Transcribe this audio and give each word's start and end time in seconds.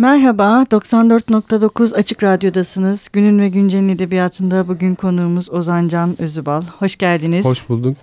Merhaba, 0.00 0.66
94.9 0.70 1.94
Açık 1.94 2.22
Radyo'dasınız. 2.22 3.08
Günün 3.12 3.38
ve 3.38 3.48
Güncel'in 3.48 3.88
edebiyatında 3.88 4.68
bugün 4.68 4.94
konuğumuz 4.94 5.50
Ozan 5.50 5.88
Can 5.88 6.22
Özübal. 6.22 6.62
Hoş 6.78 6.96
geldiniz. 6.96 7.44
Hoş 7.44 7.68
bulduk. 7.68 7.96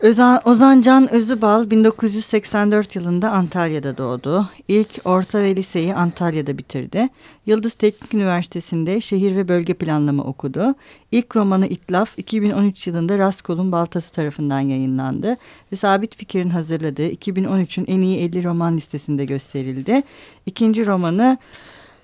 Özan, 0.00 0.40
Ozan 0.44 0.82
Can 0.82 1.12
Özübal 1.12 1.70
1984 1.70 2.96
yılında 2.96 3.30
Antalya'da 3.30 3.98
doğdu. 3.98 4.48
İlk 4.68 5.00
orta 5.04 5.42
ve 5.42 5.56
liseyi 5.56 5.94
Antalya'da 5.94 6.58
bitirdi. 6.58 7.08
Yıldız 7.46 7.74
Teknik 7.74 8.14
Üniversitesi'nde 8.14 9.00
şehir 9.00 9.36
ve 9.36 9.48
bölge 9.48 9.74
planlama 9.74 10.22
okudu. 10.22 10.74
İlk 11.12 11.36
romanı 11.36 11.66
İtlaf 11.66 12.18
2013 12.18 12.86
yılında 12.86 13.18
Raskol'un 13.18 13.72
Baltası 13.72 14.12
tarafından 14.12 14.60
yayınlandı. 14.60 15.36
Ve 15.72 15.76
Sabit 15.76 16.16
Fikir'in 16.16 16.50
hazırladığı 16.50 17.08
2013'ün 17.08 17.84
en 17.88 18.00
iyi 18.00 18.18
50 18.18 18.44
roman 18.44 18.76
listesinde 18.76 19.24
gösterildi. 19.24 20.02
İkinci 20.46 20.86
romanı 20.86 21.38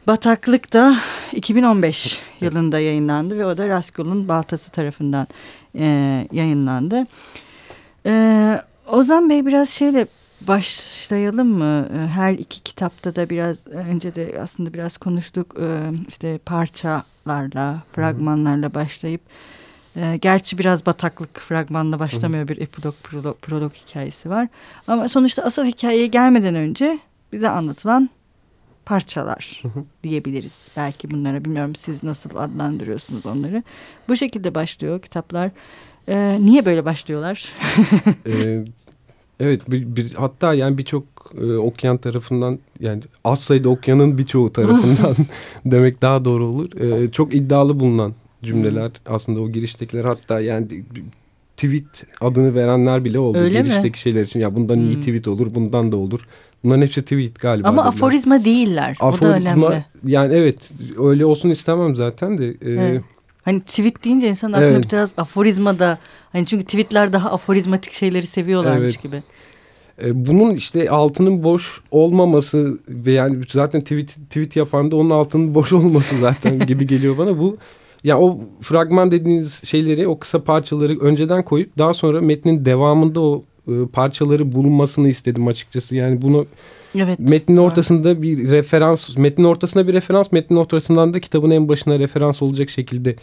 Bataklık 0.06 0.72
da 0.72 0.96
2015 1.32 2.22
yılında 2.40 2.79
yayınlandı 2.79 3.38
ve 3.38 3.46
o 3.46 3.58
da 3.58 3.68
Raskol'un 3.68 4.29
Baltası 4.29 4.71
tarafından 4.71 5.27
e, 5.74 5.85
yayınlandı. 6.32 7.07
Ee, 8.06 8.62
Ozan 8.86 9.30
Bey 9.30 9.46
biraz 9.46 9.68
şeyle 9.68 10.06
başlayalım 10.40 11.48
mı? 11.48 11.88
Ee, 11.94 12.06
her 12.06 12.32
iki 12.32 12.62
kitapta 12.62 13.16
da 13.16 13.30
biraz 13.30 13.66
önce 13.66 14.14
de 14.14 14.38
aslında 14.43 14.74
biraz 14.74 14.96
konuştuk 14.96 15.56
ee, 15.60 15.90
işte 16.08 16.38
parçalarla, 16.38 17.82
fragmanlarla 17.93 18.74
başlayıp 18.74 19.20
e, 19.96 20.16
gerçi 20.16 20.58
biraz 20.58 20.86
bataklık 20.86 21.40
fragmanla 21.40 21.98
başlamıyor 21.98 22.48
bir 22.48 22.58
epilog 22.58 22.94
prolog, 23.02 23.40
prolog 23.40 23.72
hikayesi 23.74 24.30
var. 24.30 24.48
Ama 24.86 25.08
sonuçta 25.08 25.43
asıl 25.43 25.66
hikayeye 25.66 26.07
gelmeden 26.07 26.54
önce 26.54 26.98
bize 27.32 27.48
anlatılan 27.48 28.10
parçalar 28.84 29.62
diyebiliriz. 30.02 30.68
Belki 30.76 31.10
bunlara 31.10 31.44
bilmiyorum 31.44 31.74
siz 31.74 32.02
nasıl 32.02 32.36
adlandırıyorsunuz 32.36 33.27
onları. 33.27 33.62
Bu 34.08 34.16
şekilde 34.16 34.55
başlıyor 34.55 35.02
kitaplar. 35.02 35.50
Ee, 36.08 36.39
niye 36.41 36.67
böyle 36.67 36.84
başlıyorlar? 36.84 37.53
ee, 38.27 38.64
evet 39.41 39.70
bir, 39.70 39.97
bir, 39.97 40.14
hatta 40.14 40.55
yani 40.55 40.78
birçok 40.78 41.05
e, 41.41 41.45
okyan 41.45 41.97
tarafından 41.97 42.58
yani 42.81 43.03
az 43.25 43.41
sayıda 43.41 43.69
okyanın 43.69 44.19
birçoğu 44.19 44.53
tarafından 44.53 45.17
demek 45.64 46.03
daha 46.03 46.25
doğru 46.25 46.45
olur. 46.45 46.80
Ee, 46.80 47.11
çok 47.11 47.34
iddialı 47.34 47.80
bulunan 47.80 48.12
cümleler 48.42 48.91
aslında 49.06 49.41
o 49.41 49.48
giriştekiler 49.48 50.05
hatta 50.05 50.41
yani 50.41 50.67
tweet 51.56 52.05
adını 52.20 52.55
verenler 52.55 53.05
bile 53.05 53.19
oldu. 53.19 53.39
Öyle 53.39 53.61
Girişteki 53.61 53.89
mi? 53.89 53.98
şeyler 53.98 54.23
için 54.23 54.41
ya 54.41 54.56
bundan 54.56 54.80
iyi 54.80 55.00
tweet 55.00 55.28
olur 55.28 55.55
bundan 55.55 55.92
da 55.92 55.97
olur. 55.97 56.20
Bunların 56.64 56.83
hepsi 56.83 57.03
tweet 57.03 57.41
galiba. 57.41 57.69
Ama 57.69 57.83
dediler. 57.83 57.89
aforizma 57.89 58.45
değiller. 58.45 58.97
Aforizma, 59.00 59.28
o 59.28 59.33
da 59.33 59.36
önemli. 59.36 59.84
Yani 60.05 60.34
evet 60.34 60.73
öyle 60.98 61.25
olsun 61.25 61.50
istemem 61.50 61.97
zaten 61.97 62.39
de. 62.39 62.47
E, 62.48 62.55
Evet. 62.62 63.03
Hani 63.42 63.60
tweet 63.60 64.04
deyince 64.04 64.28
insan 64.28 64.52
aklına 64.52 64.68
Evet. 64.68 64.92
biraz 64.92 65.10
aforizma 65.16 65.78
da 65.78 65.98
hani 66.32 66.46
çünkü 66.46 66.64
tweetler 66.64 67.12
daha 67.12 67.30
aforizmatik 67.30 67.92
şeyleri 67.92 68.26
seviyorlarmış 68.26 68.84
Evet. 68.84 69.02
gibi. 69.02 69.22
E, 70.02 70.26
bunun 70.26 70.54
işte 70.54 70.90
altının 70.90 71.42
boş 71.42 71.80
olmaması 71.90 72.78
ve 72.88 73.12
yani 73.12 73.44
zaten 73.48 73.80
tweet, 73.80 74.08
tweet 74.08 74.56
yapan 74.56 74.90
da 74.90 74.96
onun 74.96 75.10
altının 75.10 75.54
boş 75.54 75.72
olması 75.78 76.18
zaten 76.18 76.66
gibi 76.66 76.86
geliyor 76.86 77.18
bana. 77.18 77.38
Bu 77.38 77.56
ya 78.04 78.20
o 78.20 78.40
fragman 78.60 79.10
dediğiniz 79.10 79.64
şeyleri 79.64 80.08
o 80.08 80.18
kısa 80.18 80.44
parçaları 80.44 80.98
önceden 81.00 81.42
koyup 81.44 81.78
daha 81.78 81.94
sonra 81.94 82.20
metnin 82.20 82.64
devamında 82.64 83.20
o 83.20 83.42
e, 83.68 83.72
parçaları 83.92 84.52
bulunmasını 84.52 85.08
istedim 85.08 85.48
açıkçası. 85.48 85.96
Yani 85.96 86.22
bunu 86.22 86.46
Evet. 86.94 87.18
metnin 87.18 87.56
ortasında 87.56 88.22
bir 88.22 88.50
referans, 88.50 89.16
metnin 89.16 89.44
ortasında 89.44 89.88
bir 89.88 89.92
referans, 89.92 90.32
metnin 90.32 90.56
ortasından 90.56 91.14
da 91.14 91.20
kitabın 91.20 91.50
en 91.50 91.68
başına 91.68 91.98
referans 91.98 92.42
olacak 92.42 92.70
şekilde 92.70 93.16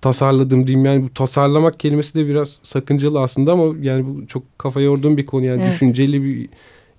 tasarladım 0.00 0.66
diyeyim. 0.66 0.86
Yani 0.86 1.02
bu 1.04 1.14
tasarlamak 1.14 1.80
kelimesi 1.80 2.14
de 2.14 2.26
biraz 2.26 2.58
sakıncalı 2.62 3.20
aslında 3.20 3.52
ama 3.52 3.74
yani 3.80 4.04
bu 4.06 4.26
çok 4.26 4.58
kafa 4.58 4.80
yorduğum 4.80 5.16
bir 5.16 5.26
konu. 5.26 5.44
Yani 5.44 5.62
Evet. 5.62 5.72
düşünceli 5.72 6.24
bir 6.24 6.48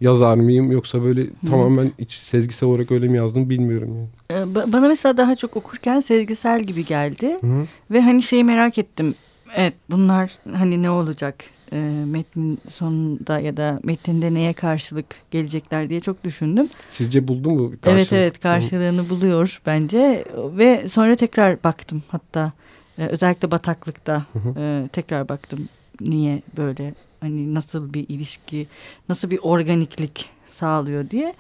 yazar 0.02 0.36
mıyım 0.36 0.72
yoksa 0.72 1.04
böyle 1.04 1.26
tamamen 1.50 1.92
iç 2.00 2.12
sezgisel 2.14 2.70
olarak 2.70 2.92
öyle 2.92 3.08
mi 3.08 3.18
yazdım 3.18 3.50
bilmiyorum. 3.50 3.90
Yani. 3.98 4.08
Ee, 4.42 4.54
ba- 4.60 4.74
Bana 4.74 4.88
mesela 4.88 5.18
daha 5.18 5.36
çok 5.36 5.58
okurken 5.58 6.00
sezgisel 6.00 6.64
gibi 6.64 6.86
geldi. 6.86 7.38
Hı 7.42 7.48
hı. 7.48 7.66
Ve 7.92 8.02
hani 8.02 8.24
şeyi 8.24 8.44
merak 8.44 8.78
ettim. 8.78 9.16
Evet 9.56 9.74
bunlar 9.90 10.32
hani 10.54 10.84
ne 10.84 10.90
olacak 10.90 11.36
e, 11.74 12.06
metnin 12.06 12.60
sonunda 12.70 13.40
ya 13.40 13.58
da 13.58 13.80
metinde 13.84 14.34
neye 14.34 14.54
karşılık 14.54 15.06
gelecekler 15.32 15.90
diye 15.90 16.00
çok 16.00 16.24
düşündüm. 16.24 16.70
Sizce 16.90 17.28
buldun 17.28 17.54
mu? 17.54 17.68
Evet 17.70 17.82
karşılık? 17.82 18.14
evet 18.14 18.40
karşılığını 18.40 19.10
buluyor 19.10 19.62
bence 19.66 20.26
ve 20.38 20.90
sonra 20.90 21.16
tekrar 21.16 21.64
baktım 21.64 22.04
hatta 22.08 22.52
e, 22.98 23.06
özellikle 23.08 23.52
bataklıkta 23.52 24.26
Hı 24.34 24.40
hı. 24.40 24.60
e, 24.60 24.88
tekrar 24.88 25.30
baktım 25.30 25.70
niye 26.02 26.42
böyle 26.58 26.94
hani 27.20 27.54
nasıl 27.54 27.94
bir 27.94 28.06
ilişki 28.10 28.68
nasıl 29.10 29.30
bir 29.30 29.40
organiklik 29.42 30.30
sağlıyor 30.48 31.10
diye 31.10 31.34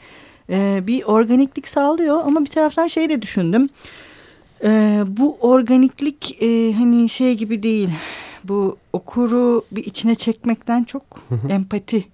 E, 0.49 0.83
bir 0.87 1.03
organiklik 1.03 1.67
sağlıyor 1.67 2.21
ama 2.25 2.41
bir 2.41 2.49
taraftan 2.49 2.87
şey 2.87 3.09
de 3.09 3.21
düşündüm 3.21 3.69
E, 4.63 5.03
bu 5.07 5.37
organiklik 5.41 6.43
e, 6.43 6.73
hani 6.73 7.09
şey 7.09 7.35
gibi 7.35 7.63
değil 7.63 7.89
bu 8.43 8.77
okuru 8.93 9.65
bir 9.71 9.85
içine 9.85 10.15
çekmekten 10.15 10.83
çok 10.83 11.03
empati 11.49 12.05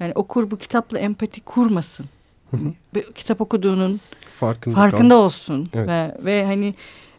yani 0.00 0.12
okur 0.14 0.50
bu 0.50 0.56
kitapla 0.56 0.98
empati 0.98 1.40
kurmasın 1.40 2.06
hı. 2.50 2.56
bir 2.94 3.12
kitap 3.12 3.40
okuduğunun 3.40 4.00
Farkında, 4.36 4.74
farkında 4.74 5.14
kal. 5.14 5.20
olsun 5.24 5.68
Evet. 5.74 5.88
ve, 5.88 6.14
ve 6.24 6.44
hani 6.46 6.74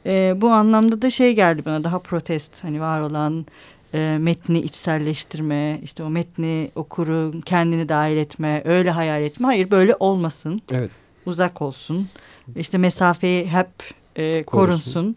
e, 0.06 0.34
bu 0.38 0.50
anlamda 0.50 1.02
da 1.02 1.10
şey 1.10 1.34
geldi 1.36 1.66
bana 1.66 1.84
daha 1.84 2.00
protest 2.00 2.64
hani 2.64 2.82
var 2.82 3.02
olan 3.02 3.46
e, 3.94 4.18
metni 4.20 4.60
içselleştirme 4.60 5.80
işte 5.84 6.04
o 6.04 6.10
metni 6.10 6.72
okuru 6.76 7.34
kendini 7.46 7.90
dahil 7.90 8.18
etme 8.18 8.62
öyle 8.66 8.92
hayal 8.92 9.22
etme 9.22 9.46
hayır 9.48 9.72
böyle 9.72 9.96
olmasın 10.00 10.62
Evet. 10.72 10.92
uzak 11.26 11.62
olsun 11.62 12.10
işte 12.56 12.78
mesafeyi 12.78 13.48
hep 13.48 13.68
e, 14.16 14.44
Korusun. 14.44 14.68
korunsun 14.68 15.16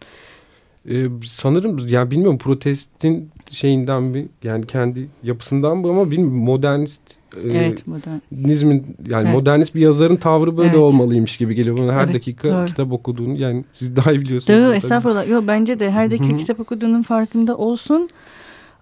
Ee, 0.89 1.05
sanırım 1.25 1.87
yani 1.87 2.11
bilmiyorum 2.11 2.37
protestin 2.37 3.29
şeyinden 3.51 4.03
mi 4.03 4.27
yani 4.43 4.67
kendi 4.67 5.07
yapısından 5.23 5.77
mı 5.77 5.89
ama 5.89 6.11
bilmiyorum 6.11 6.37
modernist 6.37 7.01
e, 7.37 7.39
evet 7.57 7.87
modern 7.87 8.17
modernizmin 8.31 8.95
yani 9.09 9.23
Evet. 9.25 9.33
modernist 9.35 9.75
bir 9.75 9.81
yazarın 9.81 10.15
tavrı 10.15 10.57
böyle 10.57 10.69
Evet. 10.69 10.79
olmalıymış 10.79 11.37
gibi 11.37 11.55
geliyor 11.55 11.77
bana 11.77 11.93
her 11.93 12.03
Evet, 12.03 12.13
dakika 12.13 12.49
doğru. 12.49 12.65
kitap 12.65 12.91
okuduğunu 12.91 13.37
yani 13.37 13.63
siz 13.73 13.95
daha 13.95 14.11
iyi 14.11 14.21
biliyorsunuz. 14.21 14.59
Tabii. 14.65 14.75
estağfurullah. 14.77 15.29
Yok 15.29 15.43
bence 15.47 15.79
de 15.79 15.91
her 15.91 16.11
dakika 16.11 16.29
Hı 16.29 16.33
hı. 16.33 16.37
kitap 16.37 16.59
okuduğunun 16.59 17.03
farkında 17.03 17.57
olsun. 17.57 18.09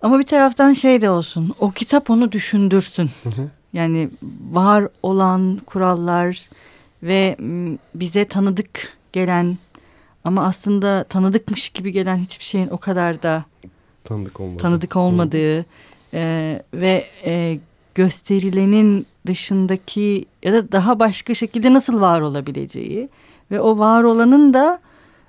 Ama 0.02 0.20
bir 0.20 0.24
taraftan 0.24 0.74
şey 0.74 1.02
de 1.02 1.10
olsun. 1.10 1.54
O 1.60 1.72
kitap 1.72 2.10
onu 2.10 2.32
düşündürsün. 2.32 3.10
Hı 3.24 3.30
hı. 3.30 3.48
Yani 3.74 4.10
var 4.52 4.88
olan 5.04 5.58
kurallar 5.66 6.50
ve 7.04 7.38
bize 7.96 8.26
tanıdık 8.26 8.98
gelen 9.14 9.58
ama 10.24 10.46
aslında 10.48 11.04
tanıdıkmış 11.04 11.70
gibi 11.70 11.92
gelen 11.92 12.18
hiçbir 12.18 12.44
şeyin 12.44 12.68
o 12.68 12.78
kadar 12.78 13.24
da 13.24 13.46
Tanıdık 14.04 14.40
olmadı. 14.40 14.58
tanıdık 14.58 14.96
olmadığı 14.96 15.66
e, 16.14 16.62
ve 16.74 17.06
e, 17.26 17.60
gösterilenin 17.96 19.06
dışındaki 19.28 20.26
ya 20.44 20.54
da 20.54 20.72
daha 20.72 21.00
başka 21.00 21.34
şekilde 21.34 21.74
nasıl 21.74 22.02
var 22.02 22.22
olabileceği 22.22 23.10
ve 23.52 23.62
o 23.62 23.78
var 23.78 24.04
olanın 24.04 24.54
da 24.54 24.80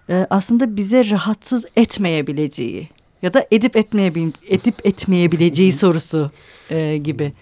e, 0.09 0.27
aslında 0.31 0.77
bize 0.77 1.11
rahatsız 1.11 1.65
etmeyebileceği 1.77 2.89
ya 3.23 3.33
da 3.35 3.47
edip 3.51 3.77
etmeyebil 3.77 4.33
edip 4.49 4.75
etmeyebileceği 4.87 5.73
sorusu 5.73 6.31
e, 6.71 6.97
gibi. 6.97 7.33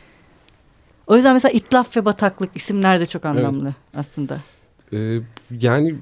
O 1.07 1.17
yüzden 1.17 1.35
mesela 1.35 1.53
itlaf 1.53 1.97
ve 1.97 2.05
bataklık 2.05 2.51
isimler 2.57 3.01
de 3.01 3.07
çok 3.07 3.25
anlamlı 3.25 3.75
aslında. 3.95 4.41
Ee, 4.93 5.19
yani 5.61 5.95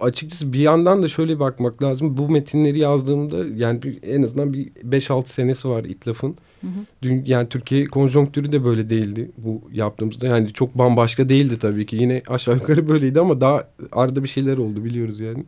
açıkçası 0.00 0.52
bir 0.52 0.58
yandan 0.58 1.02
da 1.02 1.08
şöyle 1.08 1.40
bakmak 1.40 1.82
lazım. 1.82 2.16
Bu 2.16 2.28
metinleri 2.28 2.78
yazdığımda 2.78 3.44
yani 3.56 3.82
bir, 3.82 3.98
en 4.02 4.22
azından 4.22 4.52
bir 4.52 4.66
5-6 4.66 5.26
senesi 5.26 5.68
var 5.68 5.84
İtlaf'ın. 5.84 6.36
Hı 6.60 6.66
hı. 6.66 6.70
Dün, 7.02 7.24
yani 7.24 7.48
Türkiye 7.48 7.84
konjonktürü 7.84 8.52
de 8.52 8.64
böyle 8.64 8.90
değildi 8.90 9.30
bu 9.38 9.62
yaptığımızda. 9.72 10.26
Yani 10.26 10.52
çok 10.52 10.78
bambaşka 10.78 11.28
değildi 11.28 11.58
tabii 11.58 11.86
ki. 11.86 11.96
Yine 11.96 12.22
aşağı 12.28 12.54
yukarı 12.54 12.88
böyleydi 12.88 13.20
ama 13.20 13.40
daha 13.40 13.68
arada 13.92 14.22
bir 14.22 14.28
şeyler 14.28 14.56
oldu 14.56 14.84
biliyoruz 14.84 15.20
yani 15.20 15.44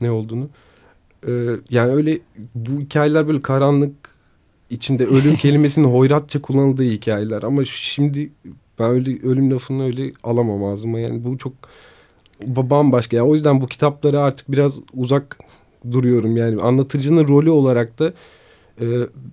ne 0.00 0.10
olduğunu. 0.10 0.48
Ee, 1.28 1.30
yani 1.70 1.92
öyle 1.92 2.18
bu 2.54 2.80
hikayeler 2.80 3.28
böyle 3.28 3.42
karanlık 3.42 3.94
içinde 4.70 5.06
ölüm 5.06 5.36
kelimesinin 5.36 5.88
hoyratça 5.88 6.42
kullanıldığı 6.42 6.82
hikayeler. 6.82 7.42
Ama 7.42 7.64
şimdi 7.64 8.30
ben 8.78 8.90
öyle 8.90 9.22
ölüm 9.22 9.50
lafını 9.50 9.84
öyle 9.84 10.12
alamam 10.22 10.64
ağzıma. 10.64 11.00
Yani 11.00 11.24
bu 11.24 11.38
çok 11.38 11.52
bambaşka. 12.46 13.16
Yani 13.16 13.28
o 13.28 13.34
yüzden 13.34 13.60
bu 13.60 13.66
kitaplara 13.66 14.20
artık 14.20 14.52
biraz 14.52 14.80
uzak 14.94 15.38
duruyorum. 15.90 16.36
Yani 16.36 16.62
anlatıcının 16.62 17.28
rolü 17.28 17.50
olarak 17.50 17.98
da 17.98 18.12
e, 18.80 18.86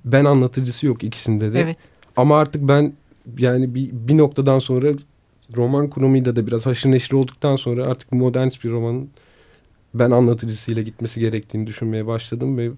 ben 0.06 0.26
anlatıcısı 0.26 0.86
yok 0.86 1.04
ikisinde 1.04 1.54
de. 1.54 1.60
Evet. 1.60 1.78
Ama 2.16 2.40
artık 2.40 2.68
ben 2.68 2.94
yani 3.38 3.76
bir, 3.76 3.90
bir 3.92 4.18
noktadan 4.18 4.60
sonra 4.60 4.88
roman 5.56 5.90
kurumuyla 5.90 6.36
da 6.36 6.48
biraz 6.48 6.66
haşır 6.66 6.92
neşir 6.92 7.14
olduktan 7.14 7.56
sonra 7.56 7.86
artık 7.86 8.12
modern 8.12 8.48
bir 8.64 8.70
romanın 8.70 9.10
ben 9.94 10.12
anlatıcısıyla 10.12 10.82
gitmesi 10.82 11.20
gerektiğini 11.20 11.68
düşünmeye 11.68 12.08
başladım 12.08 12.58
ve 12.58 12.72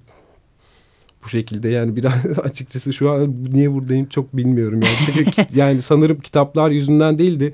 bu 1.23 1.29
şekilde 1.29 1.69
yani 1.69 1.95
biraz 1.95 2.39
açıkçası 2.43 2.93
şu 2.93 3.09
an 3.09 3.35
niye 3.51 3.73
buradayım 3.73 4.05
çok 4.05 4.37
bilmiyorum 4.37 4.81
yani 4.81 4.95
çünkü 5.05 5.45
yani 5.59 5.81
sanırım 5.81 6.19
kitaplar 6.19 6.71
yüzünden 6.71 7.19
değil 7.19 7.39
de 7.39 7.53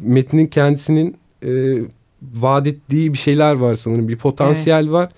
metnin 0.00 0.46
kendisinin 0.46 1.16
e, 1.44 1.78
vaat 2.22 2.66
ettiği 2.66 3.12
bir 3.12 3.18
şeyler 3.18 3.54
var 3.54 3.74
sanırım 3.74 4.08
bir 4.08 4.16
potansiyel 4.16 4.82
evet. 4.82 4.92
var 4.92 5.12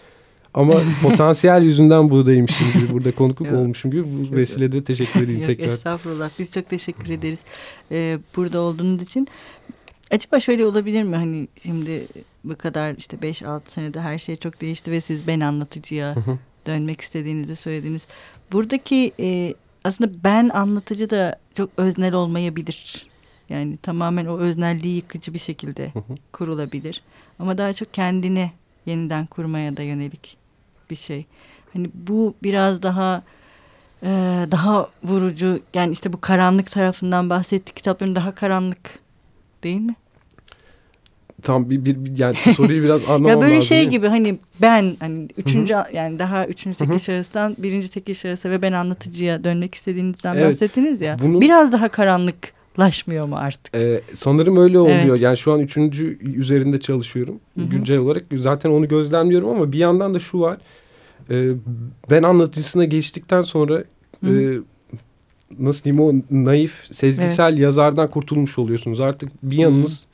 ama 0.55 0.83
potansiyel 1.03 1.63
yüzünden 1.63 2.11
buradaymışım 2.11 2.67
gibi 2.73 2.93
burada 2.93 3.15
konukluk 3.15 3.53
olmuşum 3.53 3.91
gibi 3.91 4.05
bu 4.05 4.37
vesilede 4.37 4.85
teşekkür 4.85 5.23
edeyim 5.23 5.41
Yok, 5.41 5.47
tekrar. 5.47 5.67
Estağfurullah 5.67 6.31
biz 6.39 6.53
çok 6.53 6.69
teşekkür 6.69 7.11
ederiz 7.11 7.39
ee, 7.91 8.19
burada 8.37 8.61
olduğunuz 8.61 9.03
için. 9.03 9.29
Acaba 10.11 10.41
şöyle 10.41 10.67
olabilir 10.67 11.03
mi 11.03 11.17
hani 11.17 11.49
şimdi 11.63 12.07
bu 12.45 12.57
kadar 12.57 12.95
işte 12.95 13.17
5-6 13.17 13.61
senede 13.67 14.01
her 14.01 14.19
şey 14.19 14.37
çok 14.37 14.61
değişti 14.61 14.91
ve 14.91 15.01
siz 15.01 15.27
ben 15.27 15.41
anlatıcıya 15.41 16.15
dönmek 16.67 17.01
istediğinizi 17.01 17.57
söylediniz. 17.57 18.07
Buradaki 18.53 19.13
e, 19.21 19.55
aslında 19.85 20.11
ben 20.25 20.49
anlatıcı 20.49 21.11
da 21.11 21.39
çok 21.55 21.71
öznel 21.77 22.15
olmayabilir. 22.15 23.07
Yani 23.49 23.77
tamamen 23.77 24.27
o 24.27 24.39
öznelliği 24.39 24.97
yıkıcı 24.97 25.35
bir 25.35 25.39
şekilde 25.39 25.93
kurulabilir. 26.33 27.03
Ama 27.39 27.59
daha 27.59 27.73
çok 27.73 27.95
kendine 27.95 28.53
yeniden 28.87 29.27
kurmaya 29.27 29.77
da 29.77 29.83
yönelik 29.83 30.37
bir 30.91 30.97
şey. 30.97 31.27
Hani 31.73 31.91
bu 31.95 32.35
biraz 32.43 32.83
daha 32.83 33.23
e, 34.03 34.09
daha 34.51 34.89
vurucu 35.05 35.61
yani 35.75 35.93
işte 35.93 36.13
bu 36.13 36.21
karanlık 36.21 36.71
tarafından 36.71 37.31
bahsettik 37.31 37.77
kitapların 37.77 38.15
daha 38.15 38.35
karanlık 38.35 38.99
değil 39.65 39.81
mi? 39.81 39.95
Tam 41.43 41.71
bir, 41.71 41.85
bir, 41.85 42.05
bir 42.05 42.19
yani 42.19 42.37
soruyu 42.57 42.83
biraz 42.83 43.05
anlamam 43.09 43.25
lazım. 43.25 43.41
ya 43.43 43.49
böyle 43.49 43.63
şey 43.63 43.89
gibi 43.89 44.09
hani 44.09 44.39
ben 44.61 44.97
hani 45.01 45.29
üçüncü 45.37 45.75
Hı-hı. 45.75 45.97
yani 45.97 46.19
daha 46.19 46.47
üçüncü 46.47 46.79
tekil 46.79 46.99
şahıstan 46.99 47.57
birinci 47.59 47.91
tekil 47.91 48.15
şahısa 48.15 48.51
ve 48.51 48.63
ben 48.63 48.73
anlatıcıya 48.73 49.45
dönmek 49.45 49.75
istediğinizden 49.75 50.35
evet, 50.35 50.49
bahsettiniz 50.49 51.01
ya. 51.01 51.17
Bunu, 51.21 51.41
biraz 51.41 51.73
daha 51.73 51.89
karanlıklaşmıyor 52.79 53.27
mu 53.27 53.37
artık? 53.37 53.75
E, 53.75 54.01
sanırım 54.15 54.57
öyle 54.57 54.79
oluyor. 54.79 54.99
Evet. 54.99 55.21
Yani 55.21 55.37
şu 55.37 55.53
an 55.53 55.61
üçüncü 55.61 56.19
üzerinde 56.37 56.81
çalışıyorum 56.81 57.41
Hı-hı. 57.59 57.67
güncel 57.67 57.99
olarak. 57.99 58.25
Zaten 58.37 58.71
onu 58.71 58.89
gözlemliyorum 58.89 59.49
ama 59.49 59.73
bir 59.73 59.79
yandan 59.79 60.15
da 60.15 60.21
şu 60.21 60.41
var. 60.41 60.59
E, 61.31 61.51
ben 62.11 62.23
anlatıcısına 62.23 62.85
geçtikten 62.85 63.43
sonra 63.43 63.85
e, 64.27 64.31
nasıl 65.59 65.85
diyeyim 65.85 66.05
o 66.05 66.13
naif, 66.31 66.85
sezgisel 66.93 67.53
evet. 67.53 67.63
yazardan 67.63 68.11
kurtulmuş 68.11 68.59
oluyorsunuz. 68.59 69.01
Artık 69.01 69.31
bir 69.43 69.57
yanınız 69.57 70.07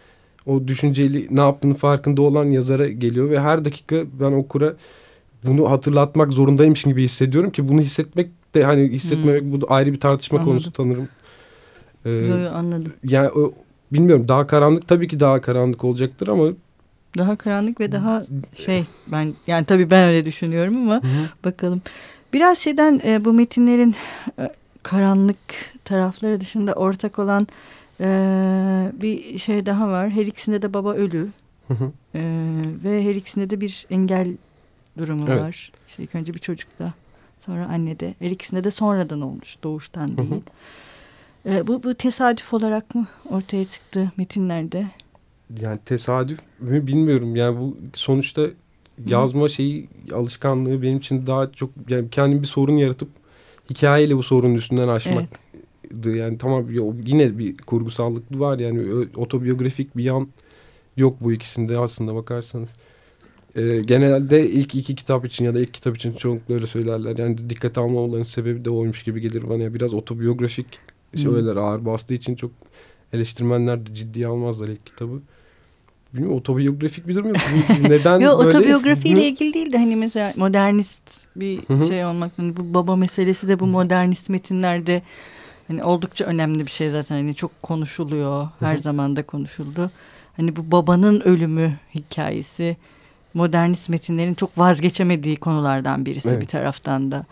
Hı-hı. 0.45 0.55
o 0.55 0.69
düşünceli 0.69 1.27
ne 1.31 1.41
yaptığını 1.41 1.75
farkında 1.75 2.23
olan 2.23 2.45
yazara 2.45 2.89
geliyor 2.89 3.31
ve 3.31 3.41
her 3.41 3.65
dakika 3.65 3.97
ben 4.21 4.33
okura 4.33 4.75
bunu 5.45 5.71
hatırlatmak 5.71 6.33
zorundaymış 6.33 6.83
gibi 6.83 7.05
hissediyorum 7.05 7.51
ki 7.51 7.69
bunu 7.69 7.81
hissetmek 7.81 8.31
de 8.55 8.65
hani 8.65 8.89
hissetmemek 8.89 9.43
hmm. 9.43 9.53
bu 9.53 9.61
da 9.61 9.67
ayrı 9.67 9.93
bir 9.93 10.01
tartışma 10.01 10.39
anladım. 10.39 10.53
konusu 10.53 10.73
tanırım. 10.73 11.09
Ee, 12.05 12.11
Yo, 12.11 12.51
anladım. 12.55 12.93
Yani 13.05 13.29
o, 13.29 13.53
bilmiyorum 13.93 14.29
daha 14.29 14.47
karanlık 14.47 14.89
tabii 14.89 15.09
ki 15.09 15.21
daha 15.21 15.41
karanlık 15.41 15.85
olacaktır 15.85 16.29
ama 16.29 16.49
daha 17.19 17.37
karanlık 17.37 17.81
ve 17.81 17.93
daha 17.93 18.23
şey 18.55 18.85
ben 19.07 19.35
yani 19.47 19.65
tabii 19.65 19.91
ben 19.91 20.09
öyle 20.09 20.27
düşünüyorum 20.27 20.77
ama 20.77 20.95
Hı 20.95 21.07
-hı. 21.07 21.27
bakalım. 21.45 21.83
Biraz 22.33 22.59
şeyden 22.59 23.01
e, 23.05 23.25
bu 23.25 23.33
metinlerin 23.33 23.95
e, 24.39 24.51
karanlık 24.83 25.39
tarafları 25.85 26.41
dışında 26.41 26.73
ortak 26.73 27.19
olan 27.19 27.49
e, 28.01 28.07
bir 28.93 29.39
şey 29.39 29.67
daha 29.67 29.89
var. 29.89 30.11
Her 30.11 30.27
ikisinde 30.27 30.63
de 30.63 30.75
baba 30.75 30.95
ölü. 30.95 31.29
Hı 31.69 31.75
hı. 31.75 31.93
E, 32.15 32.21
ve 32.85 33.05
her 33.05 33.15
ikisinde 33.15 33.51
de 33.51 33.61
bir 33.61 33.87
engel 33.91 34.29
durumu 34.99 35.25
evet. 35.29 35.43
var. 35.43 35.73
İşte 35.89 36.03
ilk 36.03 36.15
önce 36.15 36.35
bir 36.35 36.39
çocukta 36.39 36.93
sonra 37.41 37.67
annede. 37.67 38.15
Her 38.19 38.31
ikisinde 38.31 38.65
de 38.65 38.71
sonradan 38.71 39.21
olmuş 39.21 39.57
doğuştan 39.63 40.17
değil. 40.17 40.31
Hı 40.31 40.35
hı. 40.35 40.41
E, 41.47 41.67
bu, 41.67 41.83
bu 41.83 41.95
tesadüf 41.95 42.55
olarak 42.55 42.95
mı 42.95 43.07
ortaya 43.31 43.65
çıktı 43.65 44.13
metinlerde? 44.17 44.87
Yani 45.61 45.79
tesadüf 45.85 46.39
mü 46.61 46.87
bilmiyorum. 46.87 47.37
Yani 47.37 47.61
bu 47.61 47.77
sonuçta 47.95 48.47
yazma 49.07 49.49
şeyi 49.49 49.89
alışkanlığı 50.13 50.83
benim 50.83 50.99
için 50.99 51.27
daha 51.27 51.53
çok 51.53 51.71
yani 51.89 52.11
kendim 52.11 52.43
bir 52.43 52.47
sorun 52.47 52.77
yaratıp 52.77 53.09
hikayeyle 53.71 54.17
bu 54.17 54.23
sorunun 54.23 54.55
üstünden 54.55 54.89
aşmak. 54.89 55.29
Evet. 55.95 56.17
Yani 56.17 56.39
tamam 56.39 56.67
yine 57.07 57.39
bir 57.39 57.57
kurgusallık 57.57 58.41
var 58.41 58.59
yani 58.59 59.07
otobiyografik 59.17 59.97
bir 59.97 60.05
yan 60.05 60.29
yok 60.97 61.17
bu 61.21 61.33
ikisinde 61.33 61.79
aslında 61.79 62.15
bakarsanız. 62.15 62.69
Ee, 63.57 63.81
genelde 63.87 64.51
ilk 64.51 64.75
iki 64.75 64.95
kitap 64.95 65.27
için 65.27 65.45
ya 65.45 65.55
da 65.55 65.61
ilk 65.61 65.75
kitap 65.75 65.97
için 65.97 66.13
çoğunlukla 66.13 66.55
öyle 66.55 66.67
söylerler. 66.67 67.19
Yani 67.19 67.51
dikkat 67.51 67.79
almamaların 67.79 68.25
sebebi 68.25 68.65
de 68.65 68.71
oymuş 68.71 69.03
gibi 69.03 69.21
gelir 69.21 69.49
bana. 69.49 69.75
Biraz 69.75 69.95
otobiyografik 69.95 70.67
şeyler 71.19 71.57
ağır 71.57 71.85
bastığı 71.85 72.15
için 72.15 72.35
çok 72.35 72.51
eleştirmenler 73.13 73.87
de 73.87 73.95
ciddiye 73.95 74.27
almazlar 74.27 74.69
ilk 74.69 74.87
kitabı 74.87 75.23
bilmiyorum 76.15 76.39
otobiyografik 76.39 77.09
bir 77.09 77.15
durum 77.15 77.29
yok. 77.29 77.37
Neden 77.89 78.21
Yok 78.21 78.39
böyle? 78.39 78.49
otobiyografiyle 78.49 79.29
ilgili 79.29 79.55
değil 79.55 79.73
de 79.73 79.79
hani 79.79 79.97
mesela 79.97 80.33
modernist 80.37 81.03
bir 81.37 81.61
şey 81.89 82.05
olmak. 82.05 82.33
Hani 82.37 82.57
bu 82.57 82.75
baba 82.75 82.97
meselesi 82.97 83.49
de 83.49 83.61
bu 83.61 83.67
modernist 83.67 84.29
metinlerde 84.29 85.03
hani 85.69 85.85
oldukça 85.85 86.25
önemli 86.25 86.67
bir 86.67 86.71
şey 86.71 86.91
zaten. 86.91 87.17
Hani 87.17 87.35
çok 87.35 87.63
konuşuluyor. 87.63 88.49
Her 88.61 88.79
zaman 88.79 89.17
da 89.17 89.23
konuşuldu. 89.23 89.91
Hani 90.37 90.57
bu 90.57 90.71
babanın 90.71 91.21
ölümü 91.21 91.79
hikayesi 91.95 92.77
modernist 93.35 93.89
metinlerin 93.89 94.35
çok 94.35 94.59
vazgeçemediği 94.59 95.37
konulardan 95.37 96.07
birisi 96.07 96.29
evet. 96.29 96.41
bir 96.41 96.47
taraftan 96.47 97.11
da. 97.11 97.25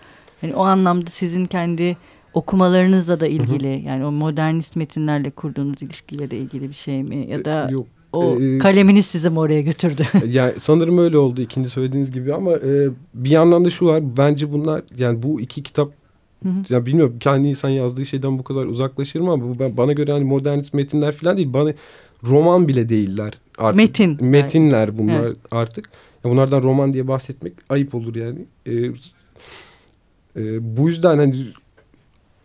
Yani 0.43 0.55
o 0.55 0.65
anlamda 0.65 1.11
sizin 1.11 1.47
kendi 1.47 1.97
okumalarınızla 2.35 3.21
da 3.21 3.27
ilgili 3.27 3.83
yani 3.87 4.05
o 4.05 4.11
modernist 4.13 4.77
metinlerle 4.77 5.31
kurduğunuz 5.31 5.83
ilişkiyle 5.83 6.31
de 6.31 6.37
ilgili 6.37 6.69
bir 6.69 6.75
şey 6.75 7.03
mi 7.03 7.27
ya 7.31 7.45
da 7.45 7.69
Yok 7.71 7.87
o 8.13 8.41
ee, 8.41 8.59
kaleminiz 8.59 9.07
sizi 9.07 9.31
mi 9.31 9.39
oraya 9.39 9.61
götürdü? 9.61 10.03
yani 10.27 10.53
sanırım 10.57 10.99
öyle 10.99 11.19
oldu 11.19 11.41
ikinci 11.41 11.71
söylediğiniz 11.71 12.13
gibi 12.13 12.35
ama 12.35 12.53
e, 12.53 12.89
bir 13.15 13.31
yandan 13.31 13.65
da 13.65 13.71
şu 13.71 13.87
var 13.87 14.17
bence 14.17 14.53
bunlar 14.53 14.83
yani 14.97 15.23
bu 15.23 15.41
iki 15.41 15.63
kitap 15.63 15.93
Hı 16.43 16.49
hı. 16.49 16.75
Ya 16.75 16.87
bilmiyorum 16.87 17.17
kendi 17.21 17.49
insan 17.49 17.69
yazdığı 17.69 18.07
şeyden 18.07 18.39
bu 18.39 18.45
kadar 18.45 18.67
uzaklaşır 18.67 19.21
mı 19.21 19.33
ama 19.33 19.45
bu 19.45 19.59
ben, 19.59 19.77
bana 19.77 19.93
göre 19.93 20.13
hani 20.13 20.25
modernist 20.25 20.75
metinler 20.75 21.13
falan 21.13 21.37
değil. 21.37 21.53
Bana 21.53 21.73
roman 22.25 22.69
bile 22.69 22.89
değiller 22.89 23.33
artık. 23.59 23.77
Metin. 23.77 24.19
Metinler 24.21 24.87
yani. 24.87 24.99
bunlar 24.99 25.21
evet. 25.27 25.37
artık. 25.51 25.89
Ya 26.25 26.31
bunlardan 26.31 26.63
roman 26.63 26.93
diye 26.93 27.09
bahsetmek 27.09 27.53
ayıp 27.69 27.95
olur 27.95 28.17
yani. 28.17 28.39
Ee, 28.67 28.73
e, 30.37 30.77
bu 30.77 30.89
yüzden 30.89 31.17
hani 31.17 31.47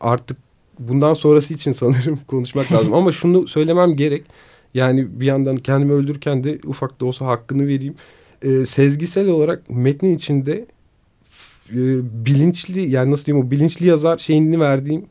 artık 0.02 0.38
bundan 0.80 1.14
sonrası 1.14 1.54
için 1.54 1.72
sanırım 1.72 2.20
konuşmak 2.28 2.72
lazım. 2.72 2.94
Ama 2.94 3.12
şunu 3.12 3.48
söylemem 3.48 3.96
gerek. 3.96 4.24
Yani 4.74 5.20
bir 5.20 5.26
yandan 5.26 5.58
kendimi 5.58 5.92
öldürürken 5.92 6.44
de 6.44 6.60
ufak 6.66 7.02
da 7.02 7.06
olsa 7.06 7.26
hakkını 7.26 7.68
vereyim. 7.68 7.96
E, 8.42 8.66
sezgisel 8.66 9.28
olarak 9.28 9.70
metnin 9.70 10.16
içinde 10.16 10.66
e, 11.70 11.76
bilinçli 12.26 12.90
yani 12.90 13.12
nasıl 13.12 13.26
diyeyim 13.26 13.48
o 13.48 13.52
bilinçli 13.52 13.88
yazar 13.88 14.18
şeyini 14.18 14.60
verdiğim 14.60 15.06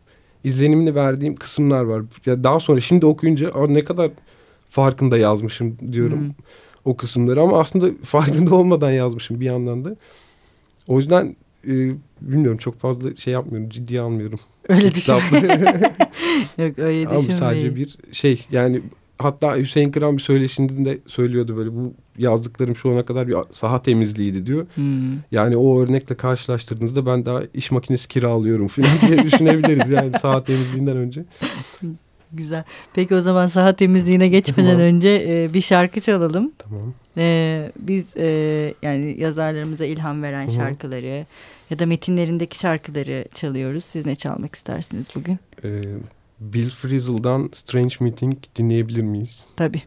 izlenimini 0.44 0.94
verdiğim 0.94 1.36
kısımlar 1.36 1.84
var. 1.84 2.02
Ya 2.26 2.44
daha 2.44 2.60
sonra 2.60 2.80
şimdi 2.80 3.06
okuyunca 3.06 3.66
ne 3.68 3.84
kadar 3.84 4.10
farkında 4.70 5.18
yazmışım 5.18 5.78
diyorum 5.92 6.18
hmm. 6.18 6.30
o 6.84 6.96
kısımları 6.96 7.40
ama 7.40 7.60
aslında 7.60 7.90
farkında 8.04 8.54
olmadan 8.54 8.90
yazmışım 8.90 9.40
bir 9.40 9.46
yandan 9.46 9.84
da. 9.84 9.96
O 10.88 10.98
yüzden 10.98 11.36
e, 11.66 11.94
bilmiyorum 12.20 12.58
çok 12.58 12.78
fazla 12.78 13.16
şey 13.16 13.32
yapmıyorum 13.32 13.70
ciddiye 13.70 14.00
almıyorum. 14.00 14.40
Öyle 14.68 14.94
düşün. 14.94 15.12
Yok 16.58 16.78
öyle 16.78 16.78
düşünmeyin. 16.78 17.06
Ama 17.06 17.32
sadece 17.32 17.76
bir 17.76 17.96
şey 18.12 18.46
yani 18.50 18.82
hatta 19.18 19.56
Hüseyin 19.56 19.90
Kıran 19.90 20.16
bir 20.16 20.22
söyleşinde 20.22 20.98
söylüyordu 21.06 21.56
böyle 21.56 21.72
bu 21.72 21.94
yazdıklarım 22.18 22.76
şu 22.76 22.90
ana 22.90 23.04
kadar 23.04 23.28
bir 23.28 23.36
saha 23.50 23.82
temizliğiydi 23.82 24.46
diyor. 24.46 24.66
Hmm. 24.74 25.18
Yani 25.32 25.56
o 25.56 25.80
örnekle 25.80 26.14
karşılaştırdığınızda 26.14 27.06
ben 27.06 27.26
daha 27.26 27.42
iş 27.54 27.70
makinesi 27.70 28.08
kiralıyorum 28.08 28.68
falan 28.68 28.90
diye 29.08 29.24
düşünebiliriz 29.24 29.88
yani 29.88 30.12
saha 30.22 30.44
temizliğinden 30.44 30.96
önce. 30.96 31.24
Güzel. 32.32 32.64
Peki 32.94 33.14
o 33.14 33.20
zaman 33.20 33.46
saha 33.46 33.76
temizliğine 33.76 34.28
geçmeden 34.28 34.70
tamam. 34.70 34.80
önce 34.80 35.24
e, 35.28 35.54
bir 35.54 35.60
şarkı 35.60 36.00
çalalım. 36.00 36.52
Tamam. 36.58 36.94
E, 37.16 37.72
biz 37.78 38.16
e, 38.16 38.26
yani 38.82 39.16
yazarlarımıza 39.18 39.84
ilham 39.84 40.22
veren 40.22 40.46
Hı 40.46 40.50
-hı. 40.50 40.56
şarkıları 40.56 41.26
ya 41.70 41.78
da 41.78 41.86
metinlerindeki 41.86 42.58
şarkıları 42.58 43.24
çalıyoruz. 43.34 43.84
Siz 43.84 44.06
ne 44.06 44.16
çalmak 44.16 44.54
istersiniz 44.54 45.06
bugün? 45.14 45.38
Ee, 45.64 45.82
Bill 46.40 46.68
Frisell'dan 46.68 47.50
Strange 47.52 47.94
Meeting 48.00 48.34
dinleyebilir 48.56 49.02
miyiz? 49.02 49.46
Tabii. 49.56 49.82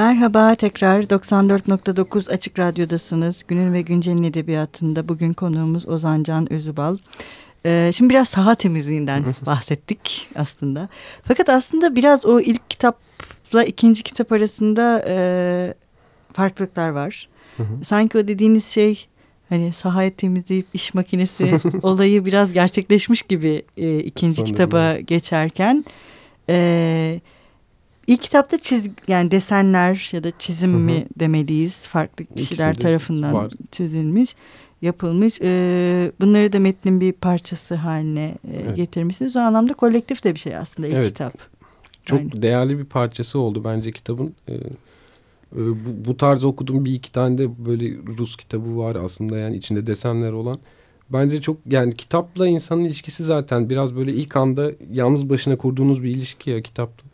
Merhaba 0.00 0.54
tekrar 0.54 1.02
94.9 1.02 2.30
Açık 2.30 2.58
Radyo'dasınız. 2.58 3.44
Günün 3.48 3.72
ve 3.72 3.82
Güncel'in 3.82 4.22
edebiyatında 4.22 5.08
bugün 5.08 5.32
konuğumuz 5.32 5.88
Ozan 5.88 6.22
Can 6.22 6.52
Özübal. 6.52 6.96
Ee, 7.66 7.90
şimdi 7.94 8.10
biraz 8.10 8.28
saha 8.28 8.54
temizliğinden 8.54 9.24
bahsettik 9.46 10.28
aslında. 10.34 10.88
Fakat 11.22 11.48
aslında 11.48 11.94
biraz 11.96 12.26
o 12.26 12.40
ilk 12.40 12.70
kitapla 12.70 13.64
ikinci 13.64 14.02
kitap 14.02 14.32
arasında 14.32 15.04
e, 15.08 15.74
farklılıklar 16.32 16.88
var. 16.88 17.28
Sanki 17.84 18.18
o 18.18 18.28
dediğiniz 18.28 18.66
şey 18.66 19.06
hani 19.48 19.72
sahayı 19.72 20.16
temizleyip 20.16 20.66
iş 20.74 20.94
makinesi 20.94 21.58
olayı 21.82 22.24
biraz 22.24 22.52
gerçekleşmiş 22.52 23.22
gibi 23.22 23.62
e, 23.76 23.98
ikinci 23.98 24.34
Sanırım 24.34 24.52
kitaba 24.52 24.98
geçerken... 25.00 25.84
E, 26.48 27.20
İlk 28.10 28.22
kitapta 28.22 28.58
çiz 28.58 28.88
yani 29.08 29.30
desenler 29.30 30.10
ya 30.12 30.24
da 30.24 30.32
çizim 30.38 30.70
mi 30.70 31.06
demeliyiz 31.18 31.74
farklı 31.74 32.24
kişiler 32.24 32.74
tarafından 32.74 33.34
var. 33.34 33.52
çizilmiş 33.70 34.36
yapılmış. 34.82 35.40
Ee, 35.42 36.12
bunları 36.20 36.52
da 36.52 36.58
metnin 36.58 37.00
bir 37.00 37.12
parçası 37.12 37.74
haline 37.74 38.34
e, 38.52 38.56
evet. 38.56 38.76
getirmişsiniz. 38.76 39.36
O 39.36 39.38
anlamda 39.38 39.74
kolektif 39.74 40.24
de 40.24 40.34
bir 40.34 40.40
şey 40.40 40.56
aslında 40.56 40.88
ilk 40.88 40.94
evet. 40.94 41.08
kitap. 41.08 41.34
Çok 42.04 42.20
yani. 42.20 42.42
değerli 42.42 42.78
bir 42.78 42.84
parçası 42.84 43.38
oldu 43.38 43.64
bence 43.64 43.90
kitabın. 43.90 44.34
Ee, 44.48 44.54
e, 44.54 44.60
bu, 45.56 46.04
bu 46.04 46.16
tarz 46.16 46.44
okudum 46.44 46.84
bir 46.84 46.92
iki 46.92 47.12
tane 47.12 47.38
de 47.38 47.66
böyle 47.66 47.96
Rus 48.18 48.36
kitabı 48.36 48.78
var 48.78 48.96
aslında 48.96 49.38
yani 49.38 49.56
içinde 49.56 49.86
desenler 49.86 50.32
olan. 50.32 50.56
Bence 51.10 51.40
çok 51.40 51.56
yani 51.66 51.96
kitapla 51.96 52.46
insanın 52.46 52.84
ilişkisi 52.84 53.24
zaten 53.24 53.70
biraz 53.70 53.96
böyle 53.96 54.12
ilk 54.12 54.36
anda 54.36 54.70
yalnız 54.92 55.28
başına 55.28 55.56
kurduğunuz 55.56 56.02
bir 56.02 56.10
ilişki 56.10 56.50
ya 56.50 56.62
kitapla. 56.62 57.09